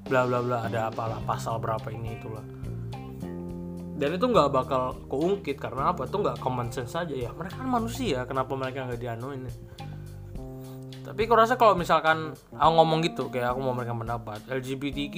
Bla 0.06 0.30
bla 0.30 0.42
bla 0.46 0.70
ada 0.70 0.94
apalah 0.94 1.18
pasal 1.26 1.58
berapa 1.58 1.88
ini 1.90 2.20
itulah 2.22 2.61
dan 4.02 4.18
itu 4.18 4.26
nggak 4.26 4.50
bakal 4.50 4.98
keungkit 5.06 5.62
karena 5.62 5.94
apa? 5.94 6.10
Itu 6.10 6.18
nggak 6.26 6.42
common 6.42 6.74
sense 6.74 6.98
saja 6.98 7.14
ya 7.14 7.30
mereka 7.38 7.62
kan 7.62 7.70
manusia 7.70 8.26
kenapa 8.26 8.58
mereka 8.58 8.90
nggak 8.90 8.98
dianuin 8.98 9.46
tapi 11.02 11.28
aku 11.28 11.34
rasa 11.34 11.60
kalau 11.60 11.74
misalkan 11.76 12.32
aku 12.56 12.72
ngomong 12.72 13.04
gitu 13.04 13.28
kayak 13.28 13.52
aku 13.52 13.60
mau 13.60 13.76
memberikan 13.76 14.00
pendapat 14.00 14.48
LGBTQ 14.48 15.18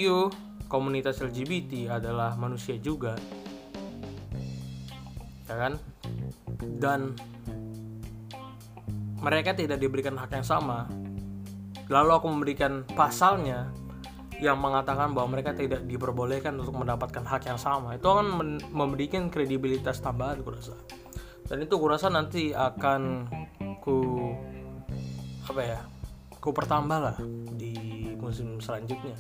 komunitas 0.72 1.22
LGBT 1.22 2.02
adalah 2.02 2.34
manusia 2.34 2.82
juga. 2.82 3.14
Ya 5.46 5.54
kan? 5.54 5.78
Dan 6.82 7.14
mereka 9.22 9.54
tidak 9.54 9.78
diberikan 9.78 10.18
hak 10.18 10.34
yang 10.34 10.42
sama. 10.42 10.90
Lalu 11.94 12.12
aku 12.18 12.26
memberikan 12.26 12.88
pasalnya 12.98 13.70
yang 14.44 14.60
mengatakan 14.60 15.16
bahwa 15.16 15.40
mereka 15.40 15.56
tidak 15.56 15.88
diperbolehkan 15.88 16.60
untuk 16.60 16.76
mendapatkan 16.76 17.24
hak 17.24 17.48
yang 17.48 17.58
sama. 17.58 17.96
Itu 17.96 18.12
akan 18.12 18.60
memberikan 18.76 19.32
kredibilitas 19.32 20.04
tambahan 20.04 20.44
kurasa 20.44 20.76
dan 21.48 21.70
itu 21.70 21.76
kurasa 21.76 22.08
nanti 22.08 22.56
akan 22.56 23.28
ku 23.84 24.32
apa 25.44 25.62
ya 25.62 25.80
ku 26.40 26.56
pertambah 26.56 26.98
lah 26.98 27.16
di 27.56 27.76
musim 28.16 28.60
selanjutnya. 28.64 29.16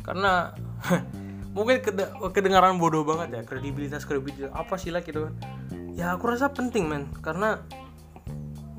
Karena 0.00 0.54
mungkin 1.56 1.82
kedengaran 2.30 2.78
bodoh 2.78 3.02
banget 3.02 3.36
ya 3.36 3.42
kredibilitas 3.42 4.06
kredibilitas 4.06 4.54
apa 4.54 4.78
sih 4.78 4.94
lah 4.94 5.02
gitu 5.02 5.28
kan. 5.28 5.34
Ya 5.92 6.14
aku 6.14 6.30
rasa 6.30 6.54
penting 6.54 6.86
men. 6.86 7.10
Karena 7.20 7.58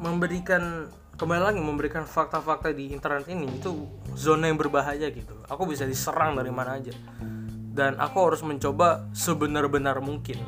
memberikan 0.02 0.89
kembali 1.22 1.38
lagi 1.38 1.62
memberikan 1.62 2.02
fakta-fakta 2.02 2.74
di 2.74 2.90
internet 2.90 3.30
ini 3.30 3.46
itu 3.62 3.86
zona 4.18 4.50
yang 4.50 4.58
berbahaya 4.58 5.06
gitu. 5.14 5.38
Aku 5.54 5.70
bisa 5.70 5.86
diserang 5.86 6.34
dari 6.34 6.50
mana 6.50 6.82
aja. 6.82 6.90
Dan 7.78 8.02
aku 8.02 8.26
harus 8.26 8.42
mencoba 8.42 9.06
sebenar-benar 9.14 10.02
mungkin. 10.02 10.42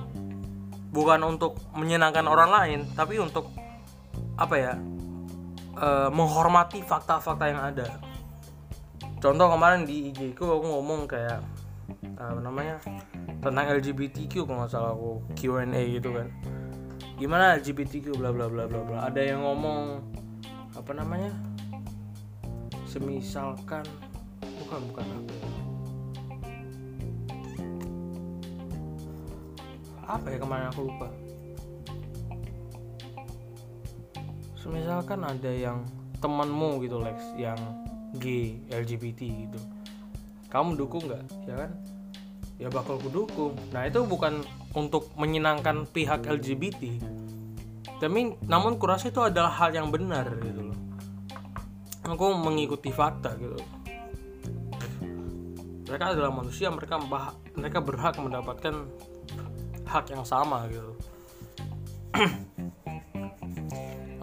Bukan 0.89 1.21
untuk 1.21 1.61
menyenangkan 1.77 2.25
orang 2.25 2.49
lain 2.49 2.79
tapi 2.97 3.21
untuk 3.21 3.53
apa 4.33 4.55
ya 4.57 4.73
uh, 5.77 6.09
menghormati 6.09 6.81
fakta-fakta 6.81 7.53
yang 7.53 7.61
ada. 7.61 8.01
Contoh 9.21 9.53
kemarin 9.53 9.85
di 9.85 10.09
IG 10.09 10.33
ku 10.33 10.49
aku 10.49 10.73
ngomong 10.73 11.05
kayak 11.05 11.37
apa 12.17 12.41
namanya 12.41 12.81
tentang 13.45 13.77
LGBTQ 13.77 14.49
kalau 14.49 14.65
nggak 14.65 14.73
salah 14.73 14.97
aku 14.97 15.21
Q&A 15.37 16.01
gitu 16.01 16.17
kan. 16.17 16.33
Gimana 17.21 17.61
LGBTQ 17.61 18.17
bla 18.17 18.33
bla 18.33 18.49
bla 18.49 18.65
bla 18.65 18.81
bla. 18.81 18.97
Ada 19.05 19.21
yang 19.21 19.45
ngomong 19.45 20.01
apa 20.73 20.91
namanya? 20.93 21.33
Semisalkan. 22.89 23.85
Bukan 24.41 24.79
bukan 24.89 25.05
apa 25.05 25.63
apa 30.13 30.27
ya 30.29 30.37
kemarin 30.37 30.67
aku 30.69 30.81
lupa? 30.87 31.07
Semisalkan 34.59 35.25
ada 35.25 35.51
yang 35.51 35.83
temanmu 36.21 36.79
gitu 36.85 37.01
Lex 37.01 37.19
yang 37.35 37.57
gay 38.21 38.61
LGBT 38.71 39.19
gitu. 39.49 39.59
Kamu 40.47 40.77
dukung 40.77 41.09
nggak? 41.09 41.23
Ya 41.49 41.55
kan? 41.65 41.71
Ya 42.61 42.67
bakal 42.69 43.01
ku 43.01 43.09
dukung. 43.09 43.57
Nah 43.73 43.89
itu 43.89 44.05
bukan 44.05 44.45
untuk 44.77 45.09
menyenangkan 45.17 45.89
pihak 45.89 46.29
LGBT 46.29 47.01
tapi 48.03 48.35
namun 48.43 48.75
kurasa 48.75 49.07
itu 49.07 49.23
adalah 49.23 49.55
hal 49.55 49.71
yang 49.71 49.87
benar 49.87 50.27
gitu 50.43 50.59
loh. 50.59 50.77
Aku 52.03 52.35
mengikuti 52.35 52.91
fakta 52.91 53.31
gitu. 53.39 53.55
Mereka 55.87 56.11
adalah 56.11 56.35
manusia 56.35 56.67
mereka 56.67 56.99
mereka 57.55 57.79
berhak 57.79 58.19
mendapatkan 58.19 58.75
hak 59.87 60.11
yang 60.11 60.27
sama 60.27 60.67
gitu. 60.67 60.91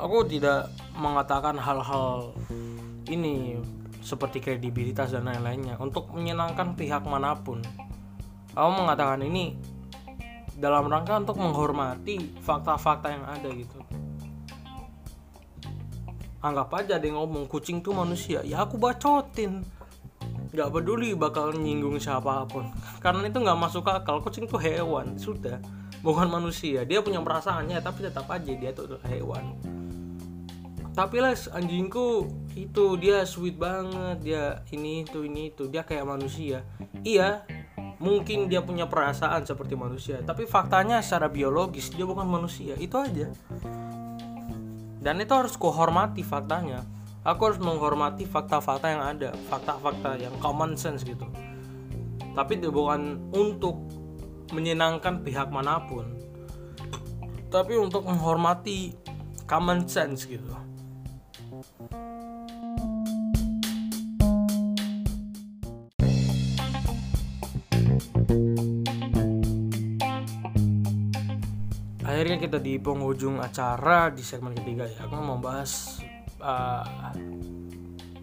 Aku 0.05 0.29
tidak 0.29 0.69
mengatakan 1.01 1.57
hal-hal 1.57 2.37
ini 3.09 3.57
seperti 4.05 4.45
kredibilitas 4.45 5.17
dan 5.17 5.25
lain-lainnya. 5.25 5.81
Untuk 5.81 6.13
menyenangkan 6.13 6.77
pihak 6.77 7.05
mana 7.09 7.33
pun 7.37 7.65
aku 8.51 8.71
mengatakan 8.83 9.23
ini 9.23 9.55
dalam 10.61 10.93
rangka 10.93 11.17
untuk 11.17 11.41
menghormati 11.41 12.37
fakta-fakta 12.45 13.09
yang 13.09 13.25
ada 13.25 13.49
gitu. 13.49 13.81
Anggap 16.41 16.69
aja 16.77 16.97
yang 17.01 17.17
ngomong 17.17 17.49
kucing 17.49 17.81
tuh 17.81 17.97
manusia. 17.97 18.45
Ya 18.45 18.65
aku 18.65 18.77
bacotin. 18.77 19.65
Nggak 20.53 20.69
peduli 20.73 21.17
bakal 21.17 21.57
nyinggung 21.57 21.97
siapa 21.97 22.45
pun. 22.45 22.69
Karena 23.05 23.25
itu 23.25 23.41
nggak 23.41 23.61
masuk 23.61 23.89
akal. 23.89 24.21
Kucing 24.21 24.45
tuh 24.45 24.61
hewan 24.61 25.17
sudah. 25.17 25.61
Bukan 26.05 26.29
manusia. 26.29 26.85
Dia 26.85 27.01
punya 27.01 27.21
perasaannya 27.21 27.81
tapi 27.81 28.09
tetap 28.09 28.29
aja 28.29 28.53
dia 28.53 28.73
tuh 28.73 29.01
hewan. 29.09 29.57
Tapi 30.97 31.17
les 31.23 31.49
anjingku 31.53 32.29
itu 32.57 32.85
dia 33.01 33.25
sweet 33.25 33.57
banget. 33.61 34.17
Dia 34.25 34.45
ini 34.73 35.05
itu 35.05 35.25
ini 35.25 35.53
itu. 35.53 35.69
Dia 35.69 35.85
kayak 35.85 36.09
manusia. 36.09 36.65
Iya 37.05 37.45
mungkin 38.01 38.49
dia 38.49 38.65
punya 38.65 38.89
perasaan 38.89 39.45
seperti 39.45 39.77
manusia 39.77 40.25
tapi 40.25 40.49
faktanya 40.49 41.05
secara 41.05 41.29
biologis 41.29 41.93
dia 41.93 42.09
bukan 42.09 42.27
manusia 42.27 42.75
itu 42.81 42.97
aja. 42.97 43.29
Dan 45.01 45.17
itu 45.17 45.33
harus 45.33 45.57
kuhormati 45.57 46.21
faktanya. 46.21 46.85
Aku 47.25 47.49
harus 47.49 47.61
menghormati 47.61 48.29
fakta-fakta 48.29 48.87
yang 48.93 49.01
ada 49.01 49.33
fakta-fakta 49.49 50.21
yang 50.21 50.33
common 50.45 50.77
sense 50.77 51.09
gitu. 51.09 51.25
Tapi 52.37 52.61
itu 52.61 52.69
bukan 52.69 53.33
untuk 53.33 53.81
menyenangkan 54.53 55.25
pihak 55.25 55.49
mana 55.49 55.81
pun. 55.89 56.05
Tapi 57.49 57.81
untuk 57.81 58.05
menghormati 58.05 58.93
common 59.49 59.89
sense 59.89 60.29
gitu 60.31 60.47
akhirnya 72.31 72.47
kita 72.47 72.63
di 72.63 72.79
penghujung 72.79 73.43
acara 73.43 74.07
di 74.15 74.23
segmen 74.23 74.55
ketiga 74.55 74.87
ya. 74.87 75.03
Aku 75.03 75.19
mau 75.19 75.43
bahas 75.43 75.99
uh, 76.39 77.11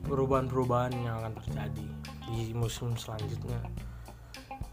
perubahan-perubahan 0.08 0.96
yang 0.96 1.20
akan 1.20 1.36
terjadi 1.44 1.88
di 2.32 2.56
musim 2.56 2.96
selanjutnya. 2.96 3.60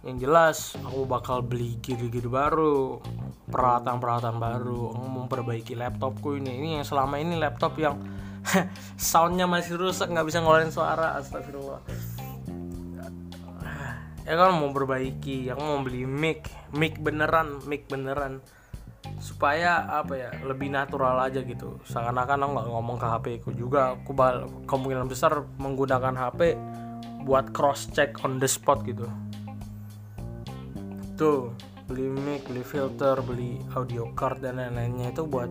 Yang 0.06 0.16
jelas 0.22 0.58
aku 0.78 1.02
bakal 1.02 1.42
beli 1.42 1.82
gear-gear 1.82 2.30
baru 2.30 3.02
peralatan-peralatan 3.50 4.38
baru 4.38 4.94
aku 4.94 5.02
memperbaiki 5.02 5.74
laptopku 5.74 6.38
ini. 6.38 6.54
Ini 6.54 6.68
yang 6.78 6.86
selama 6.86 7.18
ini 7.18 7.34
laptop 7.34 7.74
yang 7.74 7.98
soundnya 8.94 9.50
masih 9.50 9.74
rusak 9.74 10.14
nggak 10.14 10.30
bisa 10.30 10.46
ngeluarin 10.46 10.70
suara 10.70 11.18
astagfirullah. 11.18 11.82
Ya 14.30 14.38
kan 14.38 14.62
mau 14.62 14.70
perbaiki 14.70 15.50
aku 15.50 15.58
mau 15.58 15.82
beli 15.82 16.06
mic 16.06 16.46
mic 16.70 17.02
beneran 17.02 17.58
mic 17.66 17.90
beneran 17.90 18.38
supaya 19.24 19.88
apa 19.88 20.12
ya 20.20 20.30
lebih 20.44 20.68
natural 20.68 21.16
aja 21.16 21.40
gitu. 21.40 21.80
Seakan-akan 21.88 22.44
aku 22.44 22.50
nggak 22.60 22.68
ngomong 22.68 22.96
ke 23.00 23.06
HP 23.08 23.26
ku 23.40 23.50
juga. 23.56 23.96
Aku 23.96 24.12
bal 24.12 24.44
kemungkinan 24.68 25.08
besar 25.08 25.48
menggunakan 25.56 26.12
HP 26.12 26.52
buat 27.24 27.48
cross 27.56 27.88
check 27.96 28.20
on 28.20 28.36
the 28.36 28.44
spot 28.44 28.84
gitu. 28.84 29.08
Tuh 31.16 31.56
beli 31.88 32.12
mic 32.12 32.44
beli 32.44 32.60
filter 32.60 33.16
beli 33.24 33.56
audio 33.72 34.12
card 34.12 34.44
dan 34.44 34.60
lain-lainnya 34.60 35.16
itu 35.16 35.24
buat 35.24 35.48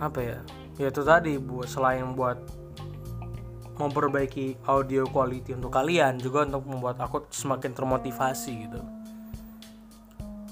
apa 0.00 0.20
ya? 0.24 0.38
Ya 0.80 0.88
itu 0.88 1.04
tadi 1.04 1.36
buat 1.36 1.68
selain 1.68 2.16
buat 2.16 2.40
memperbaiki 3.76 4.64
audio 4.64 5.04
quality 5.04 5.60
untuk 5.60 5.76
kalian 5.76 6.16
juga 6.16 6.48
untuk 6.48 6.64
membuat 6.68 6.96
aku 7.04 7.28
semakin 7.28 7.72
termotivasi 7.76 8.52
gitu 8.68 8.80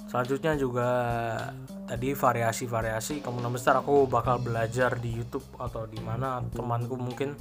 selanjutnya 0.08 0.56
juga 0.56 0.88
tadi 1.84 2.16
variasi-variasi 2.16 3.20
kemungkinan 3.20 3.52
besar 3.52 3.80
aku 3.80 4.08
bakal 4.08 4.40
belajar 4.40 4.96
di 4.96 5.20
YouTube 5.20 5.44
atau 5.60 5.84
di 5.84 6.00
mana 6.00 6.40
temanku 6.48 6.96
mungkin 6.96 7.36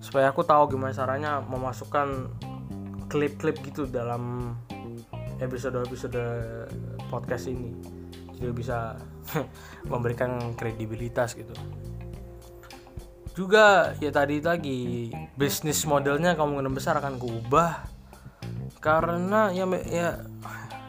supaya 0.00 0.30
aku 0.30 0.44
tahu 0.44 0.76
gimana 0.76 0.92
caranya 0.92 1.40
memasukkan 1.40 2.30
klip-klip 3.08 3.58
gitu 3.64 3.88
dalam 3.88 4.54
episode-episode 5.40 6.20
podcast 7.08 7.48
ini. 7.48 7.72
Jadi 8.36 8.52
bisa 8.52 8.96
memberikan 9.90 10.54
kredibilitas 10.54 11.32
gitu. 11.32 11.52
Juga 13.36 13.92
ya 14.00 14.08
tadi 14.12 14.40
lagi 14.40 15.12
bisnis 15.36 15.84
modelnya 15.84 16.36
kemungkinan 16.36 16.72
besar 16.72 16.96
akan 17.00 17.20
kuubah 17.20 17.84
karena 18.80 19.50
ya 19.52 19.66
ya 19.84 20.08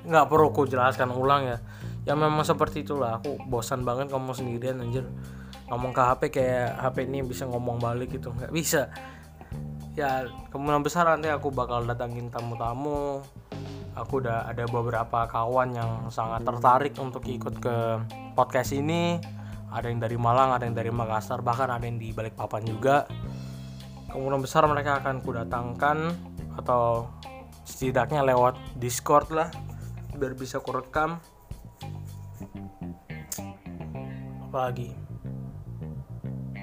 nggak 0.08 0.32
perlu 0.32 0.55
ku 0.55 0.64
jelaskan 0.64 1.12
ulang 1.12 1.43
ya. 1.43 1.58
Ya 2.08 2.16
memang 2.16 2.47
seperti 2.47 2.88
itulah. 2.88 3.20
Aku 3.20 3.36
bosan 3.51 3.84
banget 3.84 4.08
ngomong 4.08 4.32
sendirian 4.32 4.80
anjir. 4.80 5.03
Ngomong 5.68 5.91
ke 5.91 5.99
HP 5.99 6.22
kayak 6.32 6.80
HP 6.80 7.12
ini 7.12 7.20
bisa 7.28 7.43
ngomong 7.43 7.84
balik 7.84 8.16
gitu. 8.16 8.32
Nggak 8.32 8.55
bisa. 8.55 8.88
Ya 9.99 10.24
kemungkinan 10.53 10.88
besar 10.88 11.03
nanti 11.12 11.28
aku 11.28 11.51
bakal 11.51 11.84
datangin 11.84 12.32
tamu-tamu. 12.32 13.20
Aku 13.97 14.24
udah 14.24 14.47
ada 14.47 14.64
beberapa 14.70 15.28
kawan 15.28 15.76
yang 15.76 15.91
sangat 16.08 16.47
tertarik 16.47 16.95
untuk 16.95 17.28
ikut 17.28 17.60
ke 17.60 17.76
podcast 18.32 18.72
ini. 18.72 19.20
Ada 19.68 19.91
yang 19.91 19.99
dari 19.99 20.16
Malang 20.16 20.55
ada 20.55 20.64
yang 20.64 20.78
dari 20.80 20.93
Makassar 20.93 21.43
bahkan 21.43 21.68
ada 21.68 21.84
yang 21.84 21.99
di 21.99 22.16
Balikpapan 22.16 22.64
juga. 22.64 23.03
Kemungkinan 24.08 24.39
besar 24.39 24.64
mereka 24.72 25.03
akan 25.03 25.20
kudatangkan 25.20 25.97
atau 26.55 27.12
setidaknya 27.68 28.24
lewat 28.24 28.55
Discord 28.80 29.28
lah 29.36 29.51
biar 30.18 30.34
bisa 30.34 30.57
kurekam 30.57 31.22
apalagi? 34.57 34.89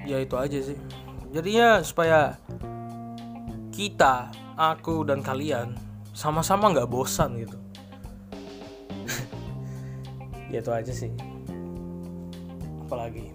Ya 0.03 0.19
itu 0.19 0.35
aja 0.35 0.59
sih. 0.59 0.77
Jadinya 1.31 1.79
supaya 1.79 2.35
kita 3.71 4.29
aku 4.59 5.07
dan 5.07 5.23
kalian 5.23 5.79
sama-sama 6.11 6.75
nggak 6.75 6.91
bosan 6.91 7.39
gitu. 7.39 7.57
Ya 10.51 10.61
itu 10.61 10.71
aja 10.75 10.93
sih. 10.93 11.11
Apalagi? 12.85 13.33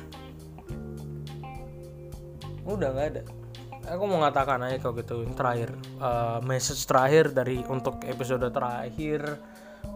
Udah 2.69 2.89
nggak 2.93 3.09
ada. 3.17 3.23
Aku 3.97 4.07
mau 4.07 4.23
ngatakan 4.23 4.63
aja 4.63 4.79
kalau 4.79 4.95
gitu. 5.01 5.25
Terakhir 5.35 5.75
uh, 5.99 6.39
message 6.45 6.85
terakhir 6.87 7.35
dari 7.35 7.65
untuk 7.67 7.99
episode 8.07 8.47
terakhir 8.55 9.41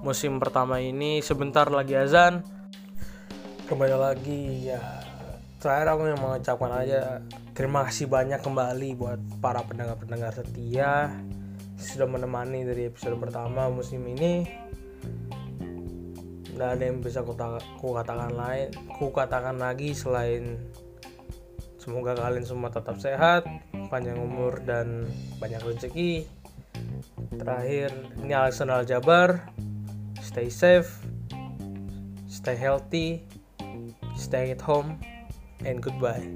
musim 0.04 0.36
pertama 0.36 0.80
ini. 0.80 1.24
Sebentar 1.24 1.68
lagi 1.68 1.96
azan. 1.96 2.44
Kembali 3.64 3.96
lagi 3.96 4.68
ya 4.68 5.04
terakhir 5.64 5.96
aku 5.96 6.02
yang 6.12 6.20
mengucapkan 6.20 6.72
aja 6.76 7.24
terima 7.56 7.88
kasih 7.88 8.04
banyak 8.04 8.36
kembali 8.44 9.00
buat 9.00 9.16
para 9.40 9.64
pendengar-pendengar 9.64 10.36
setia 10.36 11.08
sudah 11.80 12.04
menemani 12.04 12.68
dari 12.68 12.92
episode 12.92 13.16
pertama 13.16 13.72
musim 13.72 14.04
ini. 14.04 14.44
Nggak 16.52 16.68
ada 16.68 16.84
yang 16.84 17.00
bisa 17.00 17.24
ku, 17.24 17.96
katakan 17.96 18.36
lain 18.36 18.76
ku 19.00 19.08
katakan 19.08 19.56
lagi 19.56 19.96
selain 19.96 20.60
semoga 21.80 22.12
kalian 22.12 22.44
semua 22.44 22.68
tetap 22.68 23.00
sehat 23.00 23.48
panjang 23.88 24.20
umur 24.20 24.60
dan 24.68 25.08
banyak 25.40 25.64
rezeki. 25.64 26.28
Terakhir 27.40 27.88
ini 28.20 28.36
Alexander 28.36 28.84
Jabar 28.84 29.53
stay 30.34 30.50
safe 30.50 30.98
stay 32.26 32.56
healthy 32.56 33.22
stay 34.18 34.50
at 34.50 34.60
home 34.60 34.98
and 35.64 35.80
goodbye 35.80 36.26